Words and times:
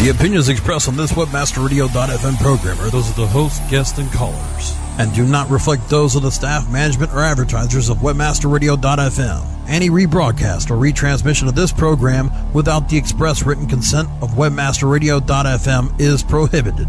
The 0.00 0.08
opinions 0.08 0.48
expressed 0.48 0.88
on 0.88 0.96
this 0.96 1.12
WebmasterRadio.fm 1.12 2.38
program 2.38 2.80
are 2.80 2.88
those 2.88 3.10
of 3.10 3.16
the 3.16 3.26
host, 3.26 3.60
guests, 3.68 3.98
and 3.98 4.10
callers, 4.10 4.74
and 4.98 5.12
do 5.12 5.26
not 5.26 5.50
reflect 5.50 5.90
those 5.90 6.16
of 6.16 6.22
the 6.22 6.30
staff, 6.30 6.72
management, 6.72 7.12
or 7.12 7.20
advertisers 7.20 7.90
of 7.90 7.98
WebmasterRadio.fm. 7.98 9.46
Any 9.68 9.90
rebroadcast 9.90 10.70
or 10.70 10.78
retransmission 10.78 11.48
of 11.48 11.54
this 11.54 11.70
program 11.70 12.30
without 12.54 12.88
the 12.88 12.96
express 12.96 13.44
written 13.44 13.66
consent 13.66 14.08
of 14.22 14.30
WebmasterRadio.fm 14.30 16.00
is 16.00 16.22
prohibited. 16.22 16.88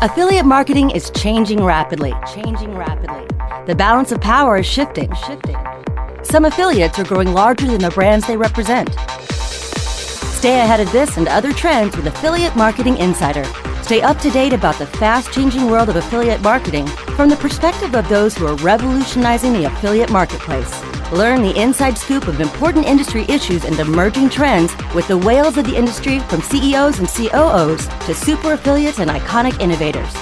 Affiliate 0.00 0.46
marketing 0.46 0.90
is 0.90 1.10
changing 1.10 1.64
rapidly. 1.64 2.14
Changing 2.32 2.76
rapidly. 2.76 3.26
The 3.66 3.74
balance 3.74 4.12
of 4.12 4.20
power 4.20 4.58
is 4.58 4.66
shifting. 4.66 5.12
Shifting. 5.26 5.56
Some 6.22 6.44
affiliates 6.44 6.96
are 7.00 7.04
growing 7.04 7.32
larger 7.32 7.66
than 7.66 7.80
the 7.80 7.90
brands 7.90 8.24
they 8.28 8.36
represent. 8.36 8.88
Stay 10.38 10.60
ahead 10.60 10.78
of 10.78 10.92
this 10.92 11.16
and 11.16 11.26
other 11.26 11.52
trends 11.52 11.96
with 11.96 12.06
Affiliate 12.06 12.54
Marketing 12.54 12.96
Insider. 12.98 13.42
Stay 13.82 14.02
up 14.02 14.20
to 14.20 14.30
date 14.30 14.52
about 14.52 14.78
the 14.78 14.86
fast 14.86 15.32
changing 15.32 15.68
world 15.68 15.88
of 15.88 15.96
affiliate 15.96 16.40
marketing 16.42 16.86
from 17.16 17.28
the 17.28 17.34
perspective 17.34 17.96
of 17.96 18.08
those 18.08 18.36
who 18.36 18.46
are 18.46 18.54
revolutionizing 18.58 19.52
the 19.52 19.64
affiliate 19.64 20.12
marketplace. 20.12 20.80
Learn 21.10 21.42
the 21.42 21.60
inside 21.60 21.98
scoop 21.98 22.28
of 22.28 22.40
important 22.40 22.86
industry 22.86 23.24
issues 23.28 23.64
and 23.64 23.80
emerging 23.80 24.30
trends 24.30 24.72
with 24.94 25.08
the 25.08 25.18
whales 25.18 25.56
of 25.56 25.64
the 25.64 25.74
industry 25.74 26.20
from 26.20 26.40
CEOs 26.40 27.00
and 27.00 27.08
COOs 27.08 27.88
to 28.06 28.14
super 28.14 28.52
affiliates 28.52 29.00
and 29.00 29.10
iconic 29.10 29.60
innovators. 29.60 30.12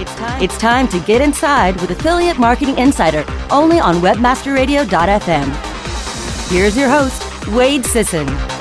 It's 0.00 0.14
time. 0.14 0.42
It's 0.42 0.56
time 0.56 0.88
to 0.88 0.98
get 1.00 1.20
inside 1.20 1.78
with 1.82 1.90
Affiliate 1.90 2.38
Marketing 2.38 2.78
Insider 2.78 3.26
only 3.50 3.78
on 3.78 3.96
webmasterradio.fm. 3.96 5.50
Here's 6.50 6.78
your 6.78 6.88
host, 6.88 7.46
Wade 7.48 7.84
Sisson. 7.84 8.53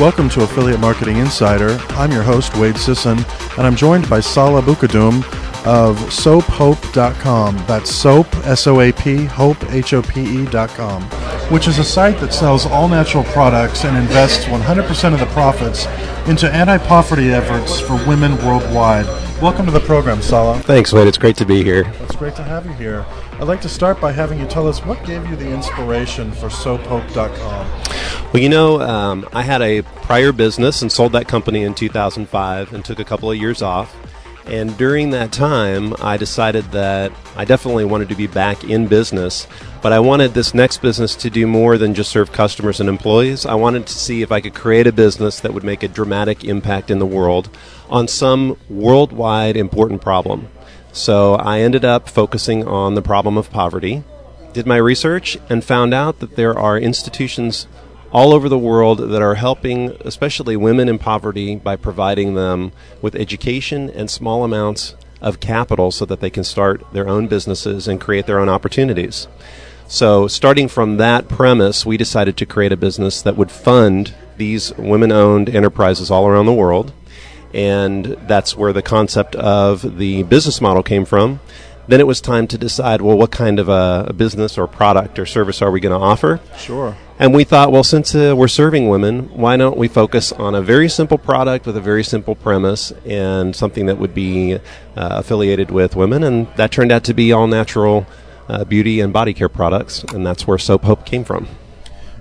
Welcome 0.00 0.30
to 0.30 0.44
Affiliate 0.44 0.80
Marketing 0.80 1.18
Insider. 1.18 1.76
I'm 1.90 2.10
your 2.10 2.22
host, 2.22 2.56
Wade 2.56 2.78
Sisson, 2.78 3.18
and 3.58 3.66
I'm 3.66 3.76
joined 3.76 4.08
by 4.08 4.20
Sala 4.20 4.62
Bukadum 4.62 5.18
of 5.66 5.98
soaphope.com. 6.08 7.56
That's 7.66 7.94
soap, 7.94 8.34
S 8.46 8.66
O 8.66 8.80
A 8.80 8.92
P, 8.92 9.26
hope, 9.26 9.62
H 9.70 9.92
O 9.92 10.00
P 10.00 10.22
E.com, 10.22 11.02
which 11.52 11.68
is 11.68 11.78
a 11.78 11.84
site 11.84 12.18
that 12.20 12.32
sells 12.32 12.64
all 12.64 12.88
natural 12.88 13.24
products 13.24 13.84
and 13.84 13.94
invests 13.94 14.46
100% 14.46 15.12
of 15.12 15.20
the 15.20 15.26
profits 15.26 15.84
into 16.26 16.50
anti 16.50 16.78
poverty 16.78 17.30
efforts 17.30 17.78
for 17.78 17.96
women 18.08 18.38
worldwide. 18.38 19.04
Welcome 19.42 19.66
to 19.66 19.72
the 19.72 19.80
program, 19.80 20.22
Sala. 20.22 20.60
Thanks, 20.60 20.94
Wade. 20.94 21.08
It's 21.08 21.18
great 21.18 21.36
to 21.36 21.44
be 21.44 21.62
here. 21.62 21.92
It's 22.00 22.16
great 22.16 22.36
to 22.36 22.42
have 22.42 22.64
you 22.64 22.72
here. 22.72 23.04
I'd 23.32 23.48
like 23.48 23.60
to 23.60 23.68
start 23.68 24.00
by 24.00 24.12
having 24.12 24.40
you 24.40 24.46
tell 24.46 24.66
us 24.66 24.82
what 24.82 25.04
gave 25.04 25.28
you 25.28 25.36
the 25.36 25.50
inspiration 25.50 26.32
for 26.32 26.48
soaphope.com. 26.48 27.99
Well, 28.32 28.40
you 28.40 28.48
know, 28.48 28.80
um, 28.80 29.28
I 29.32 29.42
had 29.42 29.60
a 29.60 29.82
prior 29.82 30.30
business 30.30 30.82
and 30.82 30.92
sold 30.92 31.10
that 31.14 31.26
company 31.26 31.62
in 31.62 31.74
2005 31.74 32.72
and 32.72 32.84
took 32.84 33.00
a 33.00 33.04
couple 33.04 33.28
of 33.28 33.36
years 33.36 33.60
off. 33.60 33.92
And 34.46 34.76
during 34.78 35.10
that 35.10 35.32
time, 35.32 35.96
I 35.98 36.16
decided 36.16 36.70
that 36.70 37.10
I 37.34 37.44
definitely 37.44 37.86
wanted 37.86 38.08
to 38.10 38.14
be 38.14 38.28
back 38.28 38.62
in 38.62 38.86
business, 38.86 39.48
but 39.82 39.92
I 39.92 39.98
wanted 39.98 40.32
this 40.32 40.54
next 40.54 40.80
business 40.80 41.16
to 41.16 41.28
do 41.28 41.44
more 41.48 41.76
than 41.76 41.92
just 41.92 42.12
serve 42.12 42.30
customers 42.30 42.78
and 42.78 42.88
employees. 42.88 43.46
I 43.46 43.54
wanted 43.54 43.88
to 43.88 43.94
see 43.94 44.22
if 44.22 44.30
I 44.30 44.40
could 44.40 44.54
create 44.54 44.86
a 44.86 44.92
business 44.92 45.40
that 45.40 45.52
would 45.52 45.64
make 45.64 45.82
a 45.82 45.88
dramatic 45.88 46.44
impact 46.44 46.88
in 46.88 47.00
the 47.00 47.06
world 47.06 47.50
on 47.88 48.06
some 48.06 48.56
worldwide 48.68 49.56
important 49.56 50.02
problem. 50.02 50.48
So 50.92 51.34
I 51.34 51.62
ended 51.62 51.84
up 51.84 52.08
focusing 52.08 52.64
on 52.64 52.94
the 52.94 53.02
problem 53.02 53.36
of 53.36 53.50
poverty, 53.50 54.04
did 54.52 54.66
my 54.66 54.76
research, 54.76 55.36
and 55.48 55.64
found 55.64 55.92
out 55.92 56.20
that 56.20 56.36
there 56.36 56.56
are 56.56 56.78
institutions 56.78 57.66
all 58.12 58.32
over 58.32 58.48
the 58.48 58.58
world 58.58 58.98
that 58.98 59.22
are 59.22 59.36
helping, 59.36 59.96
especially 60.00 60.56
women 60.56 60.88
in 60.88 60.98
poverty, 60.98 61.56
by 61.56 61.76
providing 61.76 62.34
them 62.34 62.72
with 63.00 63.14
education 63.14 63.88
and 63.90 64.10
small 64.10 64.44
amounts 64.44 64.94
of 65.20 65.40
capital 65.40 65.90
so 65.90 66.04
that 66.04 66.20
they 66.20 66.30
can 66.30 66.44
start 66.44 66.82
their 66.92 67.08
own 67.08 67.26
businesses 67.26 67.86
and 67.86 68.00
create 68.00 68.26
their 68.26 68.40
own 68.40 68.48
opportunities. 68.48 69.28
So, 69.86 70.28
starting 70.28 70.68
from 70.68 70.98
that 70.98 71.28
premise, 71.28 71.84
we 71.84 71.96
decided 71.96 72.36
to 72.36 72.46
create 72.46 72.72
a 72.72 72.76
business 72.76 73.22
that 73.22 73.36
would 73.36 73.50
fund 73.50 74.14
these 74.36 74.72
women 74.76 75.10
owned 75.10 75.48
enterprises 75.48 76.10
all 76.10 76.26
around 76.26 76.46
the 76.46 76.52
world. 76.52 76.92
And 77.52 78.04
that's 78.28 78.56
where 78.56 78.72
the 78.72 78.82
concept 78.82 79.34
of 79.34 79.98
the 79.98 80.22
business 80.22 80.60
model 80.60 80.84
came 80.84 81.04
from. 81.04 81.40
Then 81.88 81.98
it 81.98 82.06
was 82.06 82.20
time 82.20 82.46
to 82.46 82.56
decide 82.56 83.02
well, 83.02 83.18
what 83.18 83.32
kind 83.32 83.58
of 83.58 83.68
a, 83.68 84.12
business 84.12 84.56
or 84.56 84.68
product 84.68 85.18
or 85.18 85.26
service 85.26 85.60
are 85.60 85.72
we 85.72 85.80
going 85.80 85.98
to 85.98 86.04
offer? 86.04 86.38
Sure. 86.56 86.96
And 87.20 87.34
we 87.34 87.44
thought, 87.44 87.70
well, 87.70 87.84
since 87.84 88.14
uh, 88.14 88.34
we're 88.34 88.48
serving 88.48 88.88
women, 88.88 89.28
why 89.28 89.58
don't 89.58 89.76
we 89.76 89.88
focus 89.88 90.32
on 90.32 90.54
a 90.54 90.62
very 90.62 90.88
simple 90.88 91.18
product 91.18 91.66
with 91.66 91.76
a 91.76 91.80
very 91.80 92.02
simple 92.02 92.34
premise 92.34 92.92
and 93.04 93.54
something 93.54 93.84
that 93.86 93.98
would 93.98 94.14
be 94.14 94.54
uh, 94.54 94.58
affiliated 94.96 95.70
with 95.70 95.94
women? 95.94 96.24
And 96.24 96.48
that 96.56 96.72
turned 96.72 96.90
out 96.90 97.04
to 97.04 97.12
be 97.12 97.30
all 97.30 97.46
natural 97.46 98.06
uh, 98.48 98.64
beauty 98.64 99.00
and 99.00 99.12
body 99.12 99.34
care 99.34 99.50
products, 99.50 100.02
and 100.02 100.26
that's 100.26 100.46
where 100.46 100.56
Soap 100.56 100.84
Hope 100.84 101.04
came 101.04 101.22
from. 101.22 101.46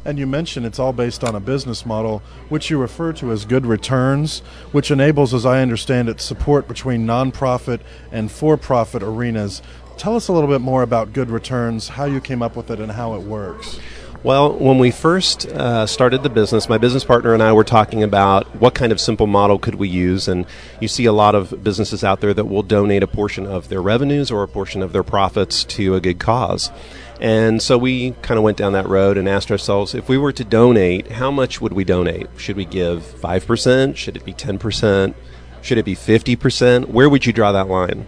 And 0.03 0.19
you 0.19 0.27
mentioned 0.27 0.65
it's 0.65 0.79
all 0.79 0.91
based 0.91 1.23
on 1.23 1.33
a 1.33 1.39
business 1.39 1.85
model, 1.85 2.21
which 2.49 2.69
you 2.69 2.77
refer 2.77 3.13
to 3.13 3.31
as 3.31 3.45
good 3.45 3.65
returns, 3.65 4.39
which 4.73 4.91
enables, 4.91 5.33
as 5.33 5.45
I 5.45 5.61
understand 5.61 6.09
it, 6.09 6.19
support 6.19 6.67
between 6.67 7.07
nonprofit 7.07 7.79
and 8.11 8.29
for 8.29 8.57
profit 8.57 9.01
arenas. 9.01 9.61
Tell 9.95 10.17
us 10.17 10.27
a 10.27 10.33
little 10.33 10.49
bit 10.49 10.59
more 10.59 10.83
about 10.83 11.13
good 11.13 11.29
returns, 11.29 11.87
how 11.87 12.03
you 12.03 12.19
came 12.19 12.41
up 12.41 12.57
with 12.57 12.69
it, 12.69 12.81
and 12.81 12.91
how 12.91 13.15
it 13.15 13.21
works. 13.21 13.79
Well, 14.21 14.51
when 14.51 14.79
we 14.79 14.91
first 14.91 15.47
uh, 15.47 15.87
started 15.87 16.23
the 16.23 16.29
business, 16.29 16.67
my 16.67 16.77
business 16.77 17.05
partner 17.05 17.33
and 17.33 17.41
I 17.41 17.53
were 17.53 17.63
talking 17.63 18.03
about 18.03 18.53
what 18.57 18.73
kind 18.73 18.91
of 18.91 18.99
simple 18.99 19.27
model 19.27 19.57
could 19.57 19.75
we 19.75 19.87
use. 19.87 20.27
And 20.27 20.45
you 20.81 20.89
see 20.89 21.05
a 21.05 21.13
lot 21.13 21.35
of 21.35 21.63
businesses 21.63 22.03
out 22.03 22.19
there 22.19 22.33
that 22.33 22.43
will 22.43 22.61
donate 22.61 23.01
a 23.01 23.07
portion 23.07 23.45
of 23.45 23.69
their 23.69 23.81
revenues 23.81 24.29
or 24.29 24.43
a 24.43 24.47
portion 24.49 24.81
of 24.81 24.91
their 24.91 25.03
profits 25.03 25.63
to 25.63 25.95
a 25.95 26.01
good 26.01 26.19
cause. 26.19 26.69
And 27.21 27.61
so 27.61 27.77
we 27.77 28.11
kind 28.21 28.37
of 28.37 28.43
went 28.43 28.57
down 28.57 28.73
that 28.73 28.89
road 28.89 29.17
and 29.17 29.29
asked 29.29 29.51
ourselves 29.51 29.95
if 29.95 30.09
we 30.09 30.17
were 30.17 30.33
to 30.33 30.43
donate, 30.43 31.11
how 31.11 31.31
much 31.31 31.61
would 31.61 31.71
we 31.71 31.85
donate? 31.85 32.27
Should 32.35 32.57
we 32.57 32.65
give 32.65 33.03
5%? 33.03 33.95
Should 33.95 34.17
it 34.17 34.25
be 34.25 34.33
10%? 34.33 35.13
Should 35.61 35.77
it 35.77 35.85
be 35.85 35.95
50%? 35.95 36.89
Where 36.89 37.09
would 37.09 37.25
you 37.25 37.31
draw 37.31 37.53
that 37.53 37.69
line? 37.69 38.05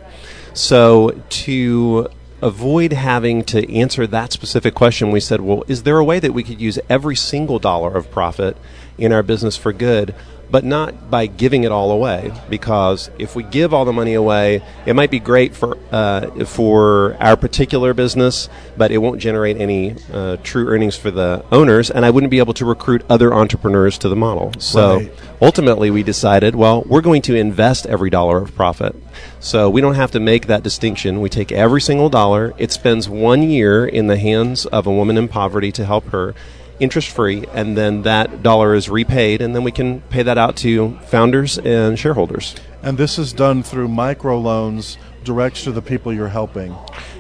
So 0.54 1.22
to 1.30 2.10
avoid 2.42 2.94
having 2.94 3.44
to 3.46 3.72
answer 3.74 4.08
that 4.08 4.32
specific 4.32 4.74
question, 4.74 5.12
we 5.12 5.20
said, 5.20 5.42
well, 5.42 5.64
is 5.68 5.84
there 5.84 5.98
a 5.98 6.04
way 6.04 6.20
that 6.20 6.34
we 6.34 6.44
could 6.44 6.60
use 6.60 6.80
every 6.90 7.16
single 7.16 7.60
dollar 7.60 7.96
of 7.96 8.12
profit 8.12 8.58
in 8.98 9.12
our 9.12 9.24
business 9.24 9.56
for 9.56 9.72
good, 9.72 10.16
but 10.52 10.64
not 10.66 11.10
by 11.10 11.26
giving 11.26 11.64
it 11.64 11.72
all 11.72 11.92
away? 11.92 12.32
Because 12.50 13.10
if 13.18 13.36
we 13.36 13.44
give 13.44 13.74
all 13.74 13.86
the 13.86 13.94
money 13.94 14.14
away, 14.14 14.62
it 14.86 14.94
might 14.94 15.10
be 15.10 15.20
great 15.20 15.56
for 15.56 15.78
uh, 15.92 16.46
for 16.46 17.16
our 17.20 17.36
particular 17.38 17.94
business, 17.94 18.50
but 18.78 18.92
it 18.92 18.98
won't 19.00 19.20
generate 19.20 19.58
any 19.58 19.96
uh, 20.14 20.38
true 20.44 20.68
earnings 20.68 20.96
for 20.98 21.10
the 21.12 21.44
owners, 21.52 21.90
and 21.90 22.06
I 22.06 22.10
wouldn't 22.10 22.32
be 22.32 22.40
able 22.40 22.54
to 22.56 22.66
recruit 22.66 23.04
other 23.10 23.34
entrepreneurs 23.34 23.98
to 24.00 24.10
the 24.10 24.16
model. 24.16 24.52
So 24.60 24.98
Right. 24.98 25.12
ultimately, 25.42 25.90
we 25.90 26.04
decided, 26.04 26.56
well, 26.56 26.84
we're 26.86 27.02
going 27.02 27.22
to 27.24 27.36
invest 27.36 27.86
every 27.88 28.10
dollar 28.10 28.40
of 28.40 28.54
profit. 28.56 28.96
So 29.40 29.70
we 29.70 29.82
don't 29.82 29.96
have 29.96 30.12
to 30.12 30.20
make 30.20 30.48
that 30.48 30.64
distinction. 30.64 31.22
We 31.22 31.30
take 31.30 31.52
every 31.52 31.82
single 31.82 32.10
dollar. 32.10 32.54
It 32.58 32.72
spends 32.72 33.08
one 33.08 33.44
year 33.44 33.86
in 33.86 34.08
the 34.08 34.18
hands 34.18 34.66
of 34.66 34.86
a 34.88 34.92
woman 34.92 35.18
in 35.18 35.28
poverty 35.28 35.72
to 35.74 35.86
help 35.86 36.10
her 36.10 36.34
interest 36.82 37.10
free, 37.10 37.46
and 37.54 37.78
then 37.78 38.02
that 38.02 38.44
dollar 38.44 38.74
is 38.74 38.90
repaid, 38.90 39.42
and 39.42 39.56
then 39.56 39.64
we 39.64 39.72
can 39.72 40.02
pay 40.02 40.24
that 40.24 40.38
out 40.38 40.56
to 40.58 40.98
founders 41.06 41.58
and 41.60 41.98
shareholders. 41.98 42.56
And 42.82 42.98
this 42.98 43.20
is 43.20 43.32
done 43.32 43.64
through 43.64 43.88
microloans 43.88 44.98
direct 45.24 45.58
to 45.58 45.72
the 45.72 45.82
people 45.82 46.12
you're 46.12 46.30
helping. 46.30 46.76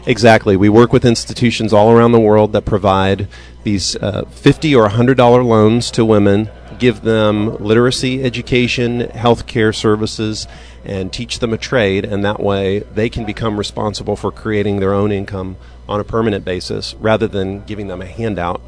Exactly. 0.07 0.57
We 0.57 0.69
work 0.69 0.91
with 0.91 1.05
institutions 1.05 1.71
all 1.71 1.91
around 1.91 2.11
the 2.13 2.19
world 2.19 2.51
that 2.53 2.65
provide 2.65 3.27
these 3.63 3.95
uh, 3.97 4.25
50 4.25 4.75
or 4.75 4.89
$100 4.89 5.45
loans 5.45 5.91
to 5.91 6.03
women, 6.03 6.49
give 6.79 7.01
them 7.01 7.57
literacy, 7.57 8.23
education, 8.23 9.01
healthcare 9.09 9.75
services, 9.75 10.47
and 10.83 11.13
teach 11.13 11.37
them 11.39 11.53
a 11.53 11.57
trade, 11.57 12.03
and 12.03 12.25
that 12.25 12.39
way 12.39 12.79
they 12.79 13.09
can 13.09 13.23
become 13.23 13.57
responsible 13.57 14.15
for 14.15 14.31
creating 14.31 14.79
their 14.79 14.93
own 14.93 15.11
income 15.11 15.57
on 15.87 15.99
a 15.99 16.03
permanent 16.03 16.43
basis 16.43 16.95
rather 16.95 17.27
than 17.27 17.63
giving 17.65 17.87
them 17.87 18.01
a 18.01 18.07
handout. 18.07 18.61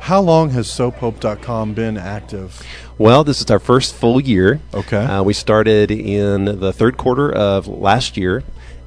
How 0.00 0.20
long 0.20 0.50
has 0.50 0.68
soaphope.com 0.68 1.74
been 1.74 1.96
active? 1.96 2.62
Well, 2.96 3.24
this 3.24 3.40
is 3.40 3.50
our 3.50 3.58
first 3.58 3.94
full 3.94 4.20
year. 4.20 4.60
Okay. 4.72 4.96
Uh, 4.96 5.22
we 5.22 5.34
started 5.34 5.90
in 5.90 6.44
the 6.46 6.72
third 6.72 6.96
quarter 6.96 7.30
of 7.30 7.68
last 7.68 8.16
year, 8.16 8.42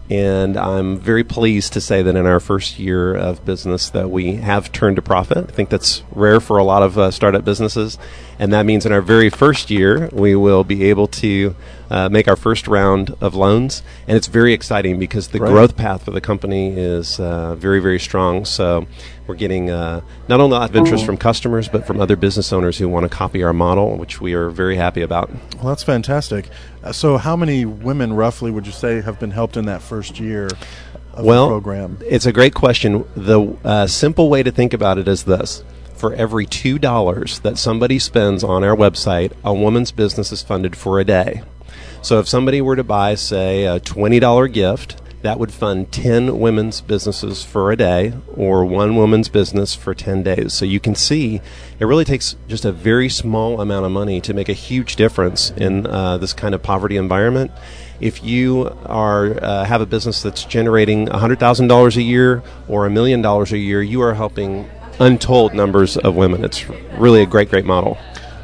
and 0.10 0.58
I'm 0.58 0.98
very 0.98 1.24
pleased 1.24 1.74
to 1.74 1.82
say 1.82 2.02
that 2.02 2.16
in 2.16 2.26
our 2.26 2.40
first 2.40 2.80
year 2.80 3.16
of 3.16 3.46
business 3.46 3.90
that 3.92 4.10
we 4.10 4.36
have 4.36 4.72
turned 4.72 4.98
a 4.98 5.02
profit. 5.02 5.38
I 5.38 5.52
think 5.52 5.70
that's 5.70 6.04
rare 6.12 6.40
for 6.40 6.58
a 6.58 6.64
lot 6.64 6.84
of 6.84 6.98
uh, 6.98 7.12
startup 7.12 7.46
businesses, 7.46 7.98
And 8.42 8.52
that 8.54 8.66
means 8.66 8.88
in 8.88 8.92
our 8.92 9.02
very 9.02 9.30
first 9.30 9.70
year, 9.70 10.10
we 10.12 10.36
will 10.36 10.64
be 10.64 10.86
able 10.86 11.06
to 11.08 11.56
uh, 11.92 12.10
make 12.10 12.28
our 12.28 12.36
first 12.36 12.68
round 12.68 13.16
of 13.22 13.36
loans. 13.36 13.84
And 14.08 14.18
it's 14.18 14.26
very 14.26 14.52
exciting 14.52 14.98
because 14.98 15.28
the 15.28 15.38
Right. 15.40 15.52
growth 15.52 15.78
path 15.78 16.06
for 16.06 16.10
the 16.10 16.22
company 16.22 16.74
is 16.76 17.20
uh, 17.20 17.54
very, 17.54 17.80
very 17.80 18.00
strong. 18.00 18.46
So 18.46 18.88
we're 19.28 19.36
getting 19.36 19.70
uh, 19.70 20.02
not 20.28 20.40
only 20.40 20.56
a 20.56 20.60
lot 20.60 20.72
of 20.72 20.76
interest 20.76 21.06
from 21.06 21.18
customers, 21.18 21.68
but 21.68 21.86
from 21.86 22.02
other 22.02 22.16
business 22.16 22.52
owners 22.52 22.80
who 22.80 22.90
want 22.90 23.04
to 23.04 23.16
copy 23.16 23.44
our 23.44 23.54
model, 23.54 23.96
which 23.96 24.20
we 24.20 24.34
are 24.34 24.50
very 24.50 24.76
happy 24.76 25.04
about. 25.04 25.30
Well, 25.58 25.68
that's 25.68 25.84
fantastic. 25.84 26.50
Uh, 26.84 26.92
so, 26.92 27.18
how 27.18 27.36
many 27.36 27.66
women 27.66 28.14
roughly 28.14 28.50
would 28.50 28.66
you 28.66 28.72
say 28.72 29.02
have 29.02 29.20
been 29.20 29.32
helped 29.32 29.56
in 29.56 29.66
that 29.66 29.84
first 29.84 30.20
year 30.20 30.50
of 31.14 31.24
well, 31.24 31.46
the 31.46 31.52
program? 31.52 32.00
It's 32.10 32.26
a 32.26 32.34
great 32.34 32.56
question. 32.56 33.06
The 33.16 33.56
uh, 33.64 33.86
simple 33.86 34.30
way 34.32 34.42
to 34.42 34.52
think 34.52 34.74
about 34.74 34.98
it 34.98 35.08
is 35.08 35.26
this. 35.26 35.64
For 36.02 36.16
every 36.16 36.48
$2 36.48 37.42
that 37.44 37.60
somebody 37.60 38.00
spends 38.00 38.44
on 38.44 38.64
our 38.64 38.76
website, 38.76 39.34
a 39.44 39.54
woman's 39.54 39.92
business 39.92 40.32
is 40.32 40.42
funded 40.42 40.76
for 40.76 41.00
a 41.00 41.04
day. 41.04 41.44
So 42.02 42.18
if 42.18 42.28
somebody 42.28 42.60
were 42.60 42.76
to 42.76 42.84
buy, 42.84 43.14
say, 43.14 43.66
a 43.66 43.80
$20 43.80 44.52
gift, 44.52 45.00
that 45.22 45.38
would 45.38 45.52
fund 45.52 45.92
10 45.92 46.40
women's 46.40 46.82
businesses 46.82 47.44
for 47.44 47.72
a 47.72 47.76
day 47.76 48.14
or 48.36 48.66
one 48.66 48.96
woman's 48.96 49.30
business 49.30 49.76
for 49.76 49.94
10 49.94 50.24
days. 50.24 50.54
So 50.54 50.66
you 50.66 50.80
can 50.80 50.96
see 50.96 51.40
it 51.80 51.86
really 51.86 52.04
takes 52.04 52.36
just 52.48 52.66
a 52.66 52.72
very 52.72 53.08
small 53.08 53.62
amount 53.62 53.86
of 53.86 53.92
money 53.92 54.20
to 54.22 54.34
make 54.34 54.50
a 54.50 54.54
huge 54.54 54.96
difference 54.96 55.52
in 55.52 55.86
uh, 55.86 56.18
this 56.18 56.34
kind 56.34 56.56
of 56.56 56.64
poverty 56.64 56.98
environment. 56.98 57.52
If 58.00 58.24
you 58.24 58.76
are 58.88 59.38
uh, 59.40 59.66
have 59.66 59.82
a 59.82 59.86
business 59.86 60.24
that's 60.24 60.46
generating 60.46 61.10
$100,000 61.10 61.96
a 61.96 62.02
year 62.02 62.42
or 62.68 62.88
a 62.88 62.90
million 62.90 63.22
dollars 63.22 63.52
a 63.52 63.60
year, 63.60 63.84
you 63.84 64.02
are 64.02 64.16
helping 64.16 64.68
untold 65.02 65.54
numbers 65.54 65.98
of 65.98 66.16
women. 66.16 66.46
It's 66.46 66.70
really 66.70 67.24
a 67.24 67.26
great, 67.26 67.50
great 67.50 67.66
model. 67.66 67.98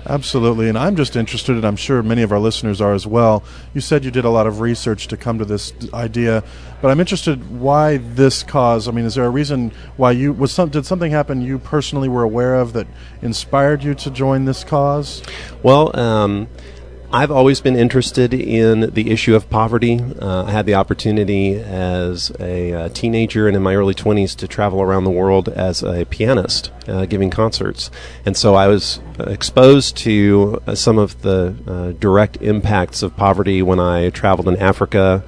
Absolutely, 0.09 0.69
and 0.69 0.77
I'm 0.77 0.95
just 0.95 1.17
interested, 1.17 1.57
and 1.57 1.65
I'm 1.65 1.75
sure 1.75 2.01
many 2.01 2.21
of 2.21 2.31
our 2.31 2.39
listeners 2.39 2.79
are 2.79 2.93
as 2.93 3.05
well. 3.05 3.43
You 3.73 3.81
said 3.81 4.05
you 4.05 4.11
did 4.11 4.23
a 4.23 4.29
lot 4.29 4.47
of 4.47 4.61
research 4.61 5.07
to 5.09 5.17
come 5.17 5.37
to 5.37 5.45
this 5.45 5.73
idea, 5.93 6.45
but 6.81 6.89
I'm 6.89 7.01
interested 7.01 7.59
why 7.59 7.97
this 7.97 8.41
cause. 8.41 8.87
I 8.87 8.91
mean, 8.91 9.03
is 9.03 9.15
there 9.15 9.25
a 9.25 9.29
reason 9.29 9.73
why 9.97 10.11
you 10.11 10.31
was 10.31 10.53
some 10.53 10.69
did 10.69 10.85
something 10.85 11.11
happen 11.11 11.41
you 11.41 11.59
personally 11.59 12.07
were 12.07 12.23
aware 12.23 12.55
of 12.55 12.71
that 12.73 12.87
inspired 13.21 13.83
you 13.83 13.93
to 13.95 14.09
join 14.09 14.45
this 14.45 14.63
cause? 14.63 15.21
Well, 15.61 15.93
um, 15.99 16.47
I've 17.11 17.31
always 17.31 17.61
been 17.61 17.77
interested 17.77 18.33
in 18.33 18.93
the 18.93 19.11
issue 19.11 19.33
of 19.33 19.49
poverty. 19.49 20.01
Uh, 20.21 20.43
I 20.43 20.51
had 20.51 20.65
the 20.65 20.75
opportunity 20.75 21.55
as 21.55 22.33
a 22.37 22.73
uh, 22.73 22.89
teenager 22.89 23.47
and 23.47 23.55
in 23.55 23.63
my 23.63 23.75
early 23.75 23.93
20s 23.93 24.35
to 24.35 24.47
travel 24.47 24.81
around 24.81 25.05
the 25.05 25.09
world 25.09 25.47
as 25.47 25.83
a 25.83 26.03
pianist, 26.03 26.69
uh, 26.85 27.05
giving 27.05 27.29
concerts. 27.29 27.89
And 28.25 28.35
so 28.35 28.55
I 28.55 28.67
was 28.67 28.99
exposed 29.19 29.95
to 29.99 30.61
uh, 30.67 30.75
some 30.75 30.97
of 30.97 31.21
the 31.21 31.55
uh, 31.65 31.91
direct 31.97 32.41
impacts 32.41 33.01
of 33.01 33.15
poverty 33.15 33.61
when 33.61 33.79
I 33.79 34.09
traveled 34.09 34.49
in 34.49 34.57
Africa. 34.57 35.23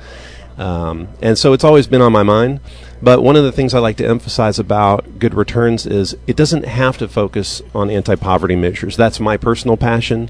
Um, 0.57 1.07
and 1.21 1.37
so 1.37 1.53
it's 1.53 1.63
always 1.63 1.87
been 1.87 2.01
on 2.01 2.11
my 2.11 2.23
mind. 2.23 2.59
But 3.01 3.23
one 3.23 3.37
of 3.37 3.45
the 3.45 3.53
things 3.53 3.73
I 3.73 3.79
like 3.79 3.95
to 3.97 4.05
emphasize 4.05 4.59
about 4.59 5.19
good 5.19 5.33
returns 5.33 5.85
is 5.85 6.17
it 6.27 6.35
doesn't 6.35 6.65
have 6.65 6.97
to 6.97 7.07
focus 7.07 7.61
on 7.73 7.89
anti 7.89 8.15
poverty 8.15 8.57
measures. 8.57 8.97
That's 8.97 9.21
my 9.21 9.37
personal 9.37 9.77
passion. 9.77 10.29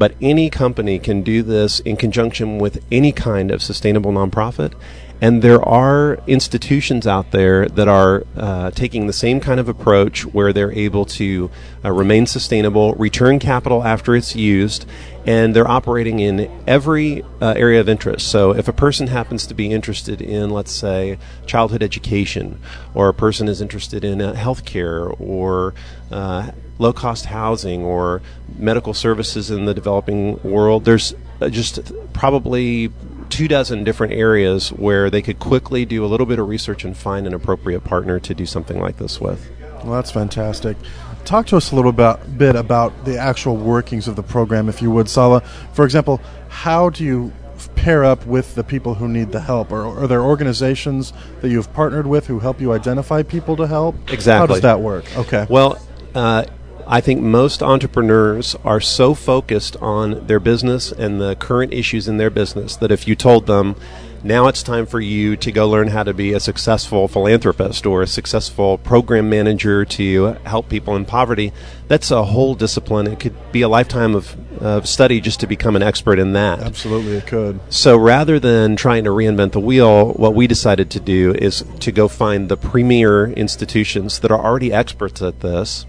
But 0.00 0.14
any 0.22 0.48
company 0.48 0.98
can 0.98 1.20
do 1.20 1.42
this 1.42 1.78
in 1.80 1.98
conjunction 1.98 2.58
with 2.58 2.82
any 2.90 3.12
kind 3.12 3.50
of 3.50 3.62
sustainable 3.62 4.12
nonprofit. 4.12 4.72
And 5.20 5.42
there 5.42 5.60
are 5.62 6.18
institutions 6.26 7.06
out 7.06 7.32
there 7.32 7.66
that 7.68 7.86
are 7.86 8.24
uh, 8.34 8.70
taking 8.70 9.06
the 9.06 9.12
same 9.12 9.40
kind 9.40 9.60
of 9.60 9.68
approach 9.68 10.24
where 10.24 10.54
they're 10.54 10.72
able 10.72 11.04
to 11.20 11.50
uh, 11.84 11.92
remain 11.92 12.24
sustainable, 12.24 12.94
return 12.94 13.38
capital 13.38 13.84
after 13.84 14.16
it's 14.16 14.34
used, 14.34 14.86
and 15.26 15.54
they're 15.54 15.68
operating 15.68 16.18
in 16.18 16.50
every 16.66 17.22
uh, 17.42 17.52
area 17.54 17.78
of 17.78 17.86
interest. 17.86 18.28
So 18.28 18.54
if 18.54 18.68
a 18.68 18.72
person 18.72 19.08
happens 19.08 19.46
to 19.48 19.54
be 19.54 19.70
interested 19.70 20.22
in, 20.22 20.48
let's 20.48 20.72
say, 20.72 21.18
childhood 21.44 21.82
education, 21.82 22.58
or 22.94 23.10
a 23.10 23.14
person 23.14 23.48
is 23.48 23.60
interested 23.60 24.02
in 24.02 24.22
uh, 24.22 24.32
healthcare 24.32 25.14
or 25.20 25.74
uh, 26.10 26.52
low 26.80 26.92
cost 26.92 27.26
housing 27.26 27.84
or 27.84 28.22
medical 28.58 28.94
services 28.94 29.50
in 29.50 29.66
the 29.66 29.74
developing 29.74 30.42
world, 30.42 30.84
there's 30.84 31.14
uh, 31.40 31.48
just 31.48 31.92
probably 32.12 32.90
two 33.28 33.46
dozen 33.46 33.84
different 33.84 34.12
areas 34.12 34.70
where 34.70 35.10
they 35.10 35.22
could 35.22 35.38
quickly 35.38 35.84
do 35.84 36.04
a 36.04 36.08
little 36.08 36.26
bit 36.26 36.38
of 36.38 36.48
research 36.48 36.84
and 36.84 36.96
find 36.96 37.26
an 37.26 37.34
appropriate 37.34 37.84
partner 37.84 38.18
to 38.18 38.34
do 38.34 38.46
something 38.46 38.80
like 38.80 38.96
this 38.96 39.20
with. 39.20 39.48
Well, 39.84 39.92
that's 39.92 40.10
fantastic. 40.10 40.76
Talk 41.24 41.46
to 41.48 41.56
us 41.56 41.70
a 41.70 41.76
little 41.76 41.90
about, 41.90 42.38
bit 42.38 42.56
about 42.56 43.04
the 43.04 43.18
actual 43.18 43.56
workings 43.56 44.08
of 44.08 44.16
the 44.16 44.22
program, 44.22 44.68
if 44.68 44.82
you 44.82 44.90
would, 44.90 45.08
Sala. 45.08 45.40
For 45.74 45.84
example, 45.84 46.20
how 46.48 46.90
do 46.90 47.04
you 47.04 47.32
pair 47.76 48.04
up 48.04 48.24
with 48.26 48.54
the 48.54 48.64
people 48.64 48.94
who 48.94 49.06
need 49.06 49.32
the 49.32 49.40
help? 49.40 49.70
Or 49.70 49.84
are 49.84 50.06
there 50.06 50.22
organizations 50.22 51.12
that 51.40 51.50
you've 51.50 51.72
partnered 51.72 52.06
with 52.06 52.26
who 52.26 52.38
help 52.38 52.60
you 52.60 52.72
identify 52.72 53.22
people 53.22 53.56
to 53.56 53.66
help? 53.66 53.94
Exactly. 54.10 54.32
How 54.40 54.46
does 54.46 54.62
that 54.62 54.80
work? 54.80 55.04
Okay. 55.16 55.46
Well, 55.48 55.80
uh, 56.14 56.44
I 56.92 57.00
think 57.00 57.20
most 57.20 57.62
entrepreneurs 57.62 58.56
are 58.64 58.80
so 58.80 59.14
focused 59.14 59.76
on 59.76 60.26
their 60.26 60.40
business 60.40 60.90
and 60.90 61.20
the 61.20 61.36
current 61.36 61.72
issues 61.72 62.08
in 62.08 62.16
their 62.16 62.30
business 62.30 62.74
that 62.74 62.90
if 62.90 63.06
you 63.06 63.14
told 63.14 63.46
them, 63.46 63.76
now 64.24 64.48
it's 64.48 64.64
time 64.64 64.86
for 64.86 65.00
you 65.00 65.36
to 65.36 65.52
go 65.52 65.68
learn 65.68 65.86
how 65.86 66.02
to 66.02 66.12
be 66.12 66.32
a 66.32 66.40
successful 66.40 67.06
philanthropist 67.06 67.86
or 67.86 68.02
a 68.02 68.08
successful 68.08 68.76
program 68.76 69.30
manager 69.30 69.84
to 69.84 70.36
help 70.44 70.68
people 70.68 70.96
in 70.96 71.04
poverty, 71.04 71.52
that's 71.86 72.10
a 72.10 72.24
whole 72.24 72.56
discipline. 72.56 73.06
It 73.06 73.20
could 73.20 73.36
be 73.52 73.62
a 73.62 73.68
lifetime 73.68 74.16
of, 74.16 74.36
of 74.60 74.88
study 74.88 75.20
just 75.20 75.38
to 75.40 75.46
become 75.46 75.76
an 75.76 75.84
expert 75.84 76.18
in 76.18 76.32
that. 76.32 76.58
Absolutely, 76.58 77.18
it 77.18 77.26
could. 77.28 77.60
So 77.72 77.96
rather 77.96 78.40
than 78.40 78.74
trying 78.74 79.04
to 79.04 79.10
reinvent 79.10 79.52
the 79.52 79.60
wheel, 79.60 80.12
what 80.14 80.34
we 80.34 80.48
decided 80.48 80.90
to 80.90 80.98
do 80.98 81.34
is 81.34 81.64
to 81.78 81.92
go 81.92 82.08
find 82.08 82.48
the 82.48 82.56
premier 82.56 83.26
institutions 83.26 84.18
that 84.18 84.32
are 84.32 84.44
already 84.44 84.72
experts 84.72 85.22
at 85.22 85.38
this 85.38 85.86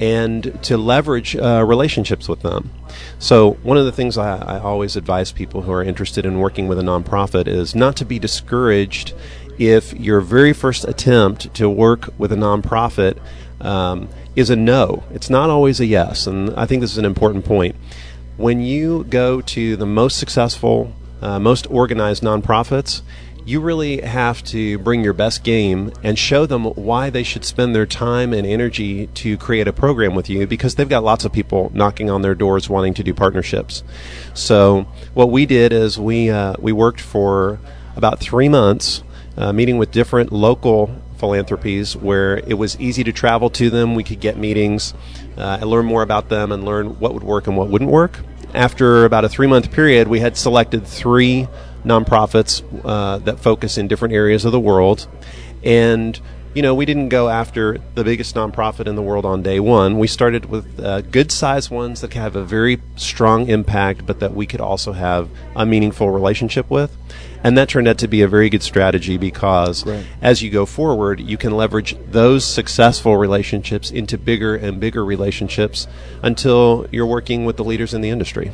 and 0.00 0.58
to 0.62 0.76
leverage 0.76 1.36
uh, 1.36 1.64
relationships 1.66 2.28
with 2.28 2.42
them. 2.42 2.70
So, 3.18 3.52
one 3.62 3.76
of 3.76 3.84
the 3.84 3.92
things 3.92 4.16
I, 4.16 4.38
I 4.38 4.58
always 4.58 4.96
advise 4.96 5.32
people 5.32 5.62
who 5.62 5.72
are 5.72 5.82
interested 5.82 6.24
in 6.24 6.38
working 6.38 6.68
with 6.68 6.78
a 6.78 6.82
nonprofit 6.82 7.46
is 7.46 7.74
not 7.74 7.96
to 7.96 8.04
be 8.04 8.18
discouraged 8.18 9.14
if 9.58 9.92
your 9.94 10.20
very 10.20 10.52
first 10.52 10.84
attempt 10.84 11.52
to 11.54 11.68
work 11.68 12.12
with 12.16 12.32
a 12.32 12.36
nonprofit 12.36 13.18
um, 13.60 14.08
is 14.36 14.50
a 14.50 14.56
no. 14.56 15.02
It's 15.10 15.28
not 15.28 15.50
always 15.50 15.80
a 15.80 15.86
yes, 15.86 16.26
and 16.26 16.50
I 16.54 16.66
think 16.66 16.80
this 16.80 16.92
is 16.92 16.98
an 16.98 17.04
important 17.04 17.44
point. 17.44 17.74
When 18.36 18.60
you 18.60 19.04
go 19.04 19.40
to 19.40 19.76
the 19.76 19.86
most 19.86 20.18
successful, 20.18 20.92
uh, 21.20 21.40
most 21.40 21.66
organized 21.68 22.22
nonprofits, 22.22 23.02
you 23.48 23.60
really 23.60 24.02
have 24.02 24.44
to 24.44 24.76
bring 24.80 25.02
your 25.02 25.14
best 25.14 25.42
game 25.42 25.90
and 26.02 26.18
show 26.18 26.44
them 26.44 26.64
why 26.64 27.08
they 27.08 27.22
should 27.22 27.46
spend 27.46 27.74
their 27.74 27.86
time 27.86 28.34
and 28.34 28.46
energy 28.46 29.06
to 29.06 29.38
create 29.38 29.66
a 29.66 29.72
program 29.72 30.14
with 30.14 30.28
you 30.28 30.46
because 30.46 30.74
they've 30.74 30.90
got 30.90 31.02
lots 31.02 31.24
of 31.24 31.32
people 31.32 31.70
knocking 31.72 32.10
on 32.10 32.20
their 32.20 32.34
doors 32.34 32.68
wanting 32.68 32.92
to 32.92 33.02
do 33.02 33.14
partnerships. 33.14 33.82
So 34.34 34.86
what 35.14 35.30
we 35.30 35.46
did 35.46 35.72
is 35.72 35.98
we 35.98 36.28
uh, 36.28 36.56
we 36.58 36.72
worked 36.72 37.00
for 37.00 37.58
about 37.96 38.20
three 38.20 38.50
months, 38.50 39.02
uh, 39.38 39.50
meeting 39.50 39.78
with 39.78 39.92
different 39.92 40.30
local 40.30 40.94
philanthropies 41.16 41.96
where 41.96 42.36
it 42.36 42.58
was 42.58 42.78
easy 42.78 43.02
to 43.04 43.12
travel 43.12 43.48
to 43.48 43.70
them. 43.70 43.94
We 43.94 44.04
could 44.04 44.20
get 44.20 44.36
meetings 44.36 44.92
uh, 45.38 45.56
and 45.62 45.70
learn 45.70 45.86
more 45.86 46.02
about 46.02 46.28
them 46.28 46.52
and 46.52 46.66
learn 46.66 47.00
what 47.00 47.14
would 47.14 47.24
work 47.24 47.46
and 47.46 47.56
what 47.56 47.70
wouldn't 47.70 47.90
work. 47.90 48.20
After 48.52 49.06
about 49.06 49.24
a 49.24 49.28
three 49.30 49.46
month 49.46 49.72
period, 49.72 50.06
we 50.06 50.20
had 50.20 50.36
selected 50.36 50.86
three 50.86 51.48
nonprofits 51.88 52.62
uh, 52.84 53.18
that 53.18 53.40
focus 53.40 53.78
in 53.78 53.88
different 53.88 54.14
areas 54.14 54.44
of 54.44 54.52
the 54.52 54.60
world. 54.60 55.08
And, 55.64 56.20
you 56.54 56.62
know, 56.62 56.74
we 56.74 56.86
didn't 56.86 57.08
go 57.08 57.28
after 57.28 57.78
the 57.94 58.04
biggest 58.04 58.34
nonprofit 58.34 58.86
in 58.86 58.94
the 58.94 59.02
world 59.02 59.24
on 59.24 59.42
day 59.42 59.58
one. 59.60 59.98
We 59.98 60.06
started 60.06 60.46
with 60.46 60.78
uh, 60.80 61.00
good 61.00 61.32
sized 61.32 61.70
ones 61.70 62.00
that 62.00 62.14
have 62.14 62.36
a 62.36 62.44
very 62.44 62.80
strong 62.96 63.48
impact, 63.48 64.06
but 64.06 64.20
that 64.20 64.34
we 64.34 64.46
could 64.46 64.60
also 64.60 64.92
have 64.92 65.28
a 65.56 65.66
meaningful 65.66 66.10
relationship 66.10 66.70
with. 66.70 66.96
And 67.44 67.56
that 67.56 67.68
turned 67.68 67.86
out 67.86 67.98
to 67.98 68.08
be 68.08 68.22
a 68.22 68.28
very 68.28 68.50
good 68.50 68.62
strategy 68.64 69.16
because 69.16 69.86
Right. 69.86 70.04
as 70.20 70.42
you 70.42 70.50
go 70.50 70.66
forward, 70.66 71.20
you 71.20 71.36
can 71.36 71.56
leverage 71.56 71.96
those 72.10 72.44
successful 72.44 73.16
relationships 73.16 73.90
into 73.92 74.18
bigger 74.18 74.56
and 74.56 74.80
bigger 74.80 75.04
relationships 75.04 75.86
until 76.22 76.86
you're 76.90 77.06
working 77.06 77.44
with 77.44 77.56
the 77.56 77.64
leaders 77.64 77.94
in 77.94 78.00
the 78.00 78.10
industry. 78.10 78.50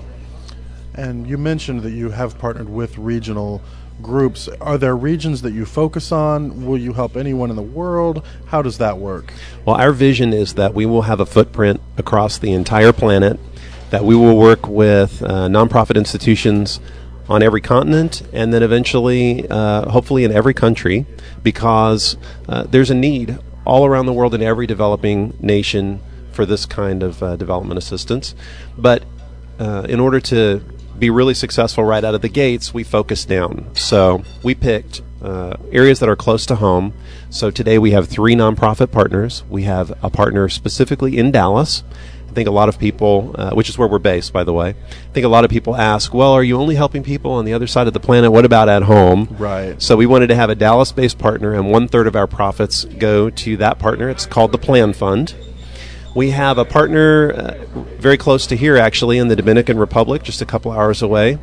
And 0.95 1.27
you 1.27 1.37
mentioned 1.37 1.83
that 1.83 1.91
you 1.91 2.11
have 2.11 2.39
partnered 2.39 2.69
with 2.69 2.99
regional 2.99 3.61
groups. 4.01 4.49
Are 4.61 4.79
there 4.79 4.97
regions 4.97 5.43
that 5.43 5.53
you 5.53 5.65
focus 5.67 6.13
on? 6.13 6.67
Will 6.67 6.79
you 6.79 6.93
help 6.93 7.17
anyone 7.17 7.51
in 7.51 7.57
the 7.57 7.63
world? 7.63 8.25
How 8.47 8.63
does 8.63 8.79
that 8.79 8.99
work? 8.99 9.33
Well, 9.65 9.77
our 9.77 9.93
vision 9.93 10.33
is 10.33 10.55
that 10.55 10.75
we 10.75 10.87
will 10.87 11.03
have 11.03 11.21
a 11.21 11.27
footprint 11.27 11.81
across 11.97 12.39
the 12.39 12.53
entire 12.53 12.93
planet, 12.93 13.39
that 13.91 14.05
we 14.05 14.15
will 14.15 14.37
work 14.37 14.69
with 14.69 15.23
uh, 15.23 15.49
nonprofit 15.49 15.97
institutions 15.97 16.81
on 17.29 17.43
every 17.43 17.61
continent, 17.61 18.23
and 18.33 18.53
then 18.53 18.63
eventually, 18.63 19.49
uh, 19.49 19.89
hopefully, 19.89 20.25
in 20.25 20.33
every 20.33 20.55
country, 20.55 21.07
because 21.43 22.17
uh, 22.49 22.65
there's 22.65 22.91
a 22.91 22.95
need 22.95 23.39
all 23.65 23.87
around 23.87 24.07
the 24.07 24.13
world 24.13 24.35
in 24.35 24.43
every 24.43 24.67
developing 24.67 25.37
nation 25.41 26.01
for 26.33 26.45
this 26.45 26.67
kind 26.67 27.03
of 27.03 27.23
uh, 27.23 27.37
development 27.37 27.79
assistance. 27.79 28.35
But 28.77 29.05
uh, 29.59 29.87
in 29.89 30.01
order 30.01 30.21
to 30.21 30.63
be 31.04 31.11
really 31.11 31.34
successful 31.34 31.84
right 31.84 32.02
out 32.02 32.14
of 32.14 32.23
the 32.23 32.30
gates, 32.30 32.73
we 32.73 32.82
focused 32.82 33.28
down. 33.28 33.68
So 33.75 34.25
we 34.42 34.54
picked 34.54 35.02
uh, 35.20 35.54
areas 35.70 36.00
that 36.00 36.08
are 36.08 36.16
close 36.16 36.46
to 36.46 36.56
home. 36.56 36.94
So 37.28 37.50
today 37.50 37.78
we 37.78 37.90
have 37.90 38.08
three 38.08 38.34
nonprofit 38.34 38.90
partners. 38.90 39.44
We 39.50 39.64
have 39.64 39.92
a 40.02 40.08
partner 40.08 40.49
specifically 40.49 41.18
in 41.18 41.30
Dallas. 41.30 41.84
I 42.26 42.32
think 42.32 42.49
a 42.49 42.52
lot 42.52 42.70
of 42.70 42.78
people, 42.78 43.34
uh, 43.37 43.50
which 43.50 43.68
is 43.68 43.76
where 43.76 43.87
we're 43.87 43.99
based, 43.99 44.32
by 44.32 44.44
the 44.44 44.54
way, 44.54 44.70
I 44.70 45.12
think 45.12 45.26
a 45.26 45.28
lot 45.28 45.44
of 45.44 45.50
people 45.50 45.76
ask, 45.76 46.14
well, 46.14 46.32
are 46.32 46.42
you 46.42 46.56
only 46.56 46.75
helping 46.75 47.02
people 47.02 47.32
on 47.32 47.44
the 47.44 47.52
other 47.52 47.66
side 47.66 47.87
of 47.87 47.92
the 47.92 48.00
planet? 48.00 48.32
What 48.32 48.46
about 48.46 48.70
at 48.70 48.84
home? 48.84 49.37
Right. 49.38 49.80
So 49.82 49.96
we 49.96 50.06
wanted 50.06 50.28
to 50.28 50.34
have 50.34 50.49
a 50.49 50.54
Dallas 50.54 50.90
based 50.90 51.18
partner, 51.18 51.52
and 51.52 51.70
one 51.70 51.87
third 51.87 52.06
of 52.06 52.16
our 52.16 52.26
profits 52.26 52.87
go 52.87 53.28
to 53.28 53.58
that 53.58 53.78
partner. 53.78 54.08
It's 54.08 54.25
called 54.25 54.52
the 54.52 54.58
Plan 54.58 54.94
Fund. 54.94 55.34
We 56.14 56.30
have 56.30 56.59
a 56.59 56.64
partner 56.64 57.33
uh, 57.33 57.64
very 57.99 58.16
close 58.16 58.47
to 58.47 58.56
here, 58.56 58.76
actually, 58.76 59.18
in 59.18 59.26
the 59.26 59.35
Dominican 59.35 59.78
Republic, 59.78 60.23
just 60.23 60.40
a 60.40 60.47
couple 60.47 60.71
hours 60.71 61.02
away, 61.02 61.38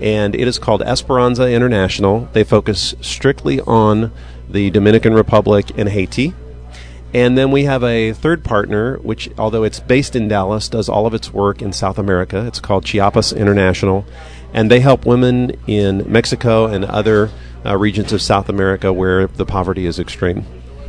and 0.00 0.36
it 0.36 0.46
is 0.46 0.56
called 0.56 0.82
Esperanza 0.82 1.50
International. 1.50 2.28
They 2.32 2.44
focus 2.44 2.94
strictly 3.00 3.60
on 3.60 4.12
the 4.48 4.70
Dominican 4.70 5.14
Republic 5.14 5.72
and 5.76 5.88
Haiti. 5.88 6.32
And 7.12 7.36
then 7.38 7.50
we 7.50 7.64
have 7.64 7.82
a 7.82 8.12
third 8.12 8.44
partner, 8.44 8.98
which, 8.98 9.30
although 9.36 9.64
it's 9.64 9.80
based 9.80 10.14
in 10.14 10.28
Dallas, 10.28 10.68
does 10.68 10.88
all 10.88 11.06
of 11.06 11.14
its 11.14 11.32
work 11.32 11.60
in 11.60 11.72
South 11.72 11.98
America. 11.98 12.44
It's 12.46 12.60
called 12.60 12.84
Chiapas 12.84 13.32
International. 13.32 14.04
And 14.52 14.70
they 14.70 14.80
help 14.80 15.06
women 15.06 15.52
in 15.66 16.10
Mexico 16.10 16.66
and 16.66 16.84
other 16.84 17.30
uh, 17.64 17.76
regions 17.76 18.12
of 18.12 18.22
South 18.22 18.48
America 18.48 18.92
where 18.92 19.26
the 19.26 19.46
poverty 19.46 19.86
is 19.86 19.98
extreme. 19.98 20.44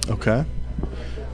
Okay. 0.10 0.46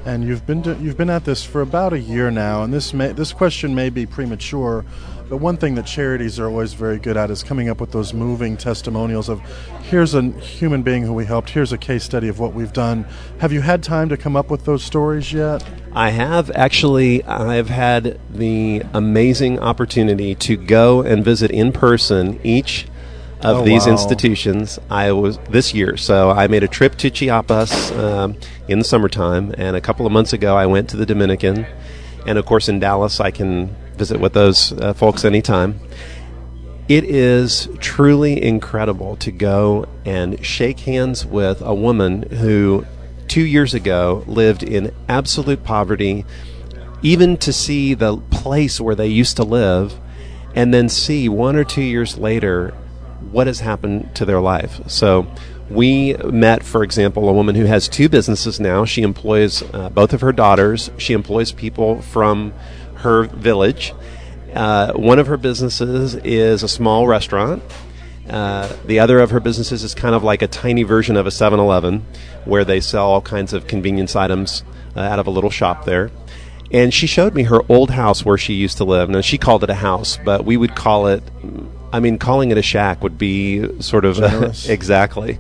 And 0.05 0.24
you've 0.24 0.48
been 0.48 0.63
to, 0.63 0.75
you've 0.77 0.98
been 0.98 1.12
at 1.12 1.25
this 1.25 1.43
for 1.43 1.62
about 1.62 1.93
a 1.93 2.00
year 2.00 2.31
now, 2.31 2.63
and 2.63 2.74
this 2.74 2.93
may, 2.93 3.12
this 3.12 3.34
question 3.34 3.75
may 3.75 3.89
be 3.89 4.08
premature, 4.08 4.84
but 5.29 5.38
one 5.38 5.58
thing 5.58 5.75
that 5.75 5.86
charities 5.86 6.39
are 6.39 6.48
always 6.48 6.74
very 6.74 6.98
good 6.98 7.15
at 7.15 7.29
is 7.29 7.43
coming 7.43 7.70
up 7.70 7.79
with 7.79 7.91
those 7.91 8.13
moving 8.13 8.58
testimonials 8.58 9.29
of 9.29 9.39
here's 9.84 10.15
a 10.15 10.24
human 10.39 10.81
being 10.81 11.03
who 11.03 11.13
we 11.13 11.25
helped, 11.25 11.51
here's 11.51 11.72
a 11.72 11.77
case 11.77 12.03
study 12.03 12.27
of 12.27 12.39
what 12.39 12.53
we've 12.53 12.74
done. 12.74 13.05
Have 13.39 13.53
you 13.53 13.62
had 13.62 13.84
time 13.84 14.10
to 14.10 14.17
come 14.17 14.36
up 14.36 14.50
with 14.50 14.65
those 14.65 14.84
stories 14.84 15.31
yet? 15.31 15.63
I 15.93 16.10
have 16.10 16.50
actually. 16.51 17.24
I've 17.24 17.70
had 17.70 18.20
the 18.29 18.84
amazing 18.93 19.60
opportunity 19.60 20.36
to 20.36 20.58
go 20.58 21.01
and 21.01 21.24
visit 21.24 21.51
in 21.51 21.72
person 21.72 22.39
each 22.43 22.88
of 23.43 23.57
Oh, 23.60 23.63
these 23.63 23.86
wow. 23.86 23.93
institutions. 23.93 24.79
I 24.89 25.12
was 25.12 25.38
this 25.50 25.74
year, 25.74 25.98
so 25.98 26.29
I 26.29 26.48
made 26.48 26.63
a 26.63 26.67
trip 26.67 26.95
to 26.98 27.10
Chiapas 27.10 27.91
um, 27.91 28.36
in 28.67 28.79
the 28.79 28.86
summertime, 28.86 29.53
and 29.57 29.75
a 29.75 29.81
couple 29.81 30.05
of 30.05 30.12
months 30.12 30.33
ago, 30.33 30.55
I 30.55 30.65
went 30.65 30.89
to 30.89 30.98
the 30.98 31.05
Dominican, 31.05 31.65
and 32.25 32.38
of 32.38 32.45
course, 32.45 32.69
in 32.69 32.79
Dallas, 32.79 33.19
I 33.19 33.31
can 33.31 33.75
visit 33.98 34.19
with 34.19 34.33
those 34.33 34.74
uh, 34.74 34.93
folks 34.93 35.25
anytime. 35.25 35.79
It 36.88 37.03
is 37.05 37.69
truly 37.79 38.41
incredible 38.43 39.15
to 39.17 39.31
go 39.31 39.88
and 40.05 40.43
shake 40.45 40.81
hands 40.81 41.25
with 41.25 41.62
a 41.62 41.74
woman 41.74 42.24
who 42.24 42.86
two 43.27 43.45
years 43.45 43.74
ago 43.74 44.24
lived 44.27 44.62
in 44.62 44.93
absolute 45.07 45.63
poverty, 45.63 46.25
even 47.01 47.38
to 47.38 47.53
see 47.53 47.93
the 47.93 48.17
place 48.17 48.81
where 48.81 48.95
they 48.95 49.07
used 49.07 49.38
to 49.38 49.43
live, 49.43 49.93
and 50.53 50.74
then 50.74 50.89
see 50.89 51.29
one 51.29 51.55
or 51.55 51.63
two 51.63 51.81
years 51.81 52.17
later 52.17 52.74
what 53.31 53.47
has 53.47 53.59
happened 53.59 54.13
to 54.15 54.25
their 54.25 54.41
life. 54.41 54.81
So 54.88 55.27
we 55.69 56.13
met, 56.15 56.63
for 56.63 56.83
example, 56.83 57.29
a 57.29 57.33
woman 57.33 57.55
who 57.55 57.65
has 57.65 57.88
two 57.88 58.09
businesses 58.09 58.59
now. 58.59 58.85
She 58.85 59.01
employs 59.03 59.63
uh, 59.73 59.89
both 59.89 60.13
of 60.13 60.21
her 60.21 60.31
daughters, 60.31 60.91
she 60.97 61.13
employs 61.13 61.51
people 61.51 62.01
from 62.01 62.53
her 62.95 63.23
village. 63.23 63.93
Uh, 64.53 64.91
one 64.93 65.17
of 65.17 65.27
her 65.27 65.38
businesses 65.38 66.15
is 66.15 66.61
a 66.61 66.67
small 66.67 67.07
restaurant. 67.07 67.63
Uh, 68.29 68.71
the 68.85 69.00
other 69.00 69.19
of 69.19 69.31
her 69.31 69.39
businesses 69.39 69.83
is 69.83 69.95
kind 69.95 70.13
of 70.13 70.23
like 70.23 70.41
a 70.41 70.47
tiny 70.47 70.83
version 70.83 71.17
of 71.17 71.25
a 71.25 71.31
7 71.31 71.59
Eleven 71.59 72.05
where 72.45 72.63
they 72.63 72.79
sell 72.79 73.07
all 73.07 73.21
kinds 73.21 73.53
of 73.53 73.67
convenience 73.67 74.15
items 74.15 74.63
uh, 74.95 75.00
out 75.00 75.19
of 75.19 75.27
a 75.27 75.31
little 75.31 75.50
shop 75.50 75.85
there. 75.85 76.11
And 76.71 76.93
she 76.93 77.07
showed 77.07 77.33
me 77.33 77.43
her 77.43 77.61
old 77.69 77.91
house 77.91 78.23
where 78.23 78.38
she 78.38 78.53
used 78.53 78.77
to 78.77 78.85
live. 78.85 79.09
Now, 79.09 79.21
she 79.21 79.38
called 79.38 79.63
it 79.63 79.69
a 79.69 79.75
house, 79.75 80.17
but 80.23 80.45
we 80.45 80.55
would 80.55 80.75
call 80.75 81.07
it, 81.07 81.23
I 81.93 82.00
mean, 82.00 82.17
calling 82.17 82.51
it 82.51 82.57
a 82.57 82.62
shack 82.62 83.03
would 83.03 83.17
be 83.17 83.81
sort 83.81 84.05
of 84.05 84.19
exactly. 84.69 85.39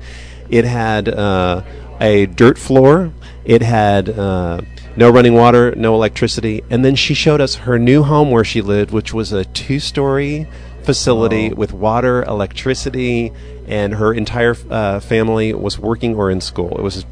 It 0.49 0.65
had 0.65 1.07
uh, 1.07 1.63
a 1.99 2.25
dirt 2.25 2.57
floor, 2.57 3.13
it 3.45 3.61
had 3.61 4.09
uh, 4.09 4.61
no 4.95 5.09
running 5.09 5.33
water, 5.33 5.73
no 5.75 5.95
electricity. 5.95 6.63
And 6.69 6.83
then 6.83 6.95
she 6.95 7.13
showed 7.13 7.41
us 7.41 7.55
her 7.55 7.79
new 7.79 8.03
home 8.03 8.31
where 8.31 8.43
she 8.43 8.61
lived, 8.61 8.91
which 8.91 9.13
was 9.13 9.31
a 9.31 9.45
two 9.45 9.79
story 9.79 10.47
facility 10.83 11.53
with 11.53 11.73
water, 11.73 12.23
electricity, 12.23 13.31
and 13.67 13.95
her 13.95 14.13
entire 14.13 14.55
uh, 14.69 14.99
family 14.99 15.53
was 15.53 15.79
working 15.79 16.15
or 16.15 16.29
in 16.29 16.41
school. 16.41 16.77
It 16.77 16.81
was 16.81 17.05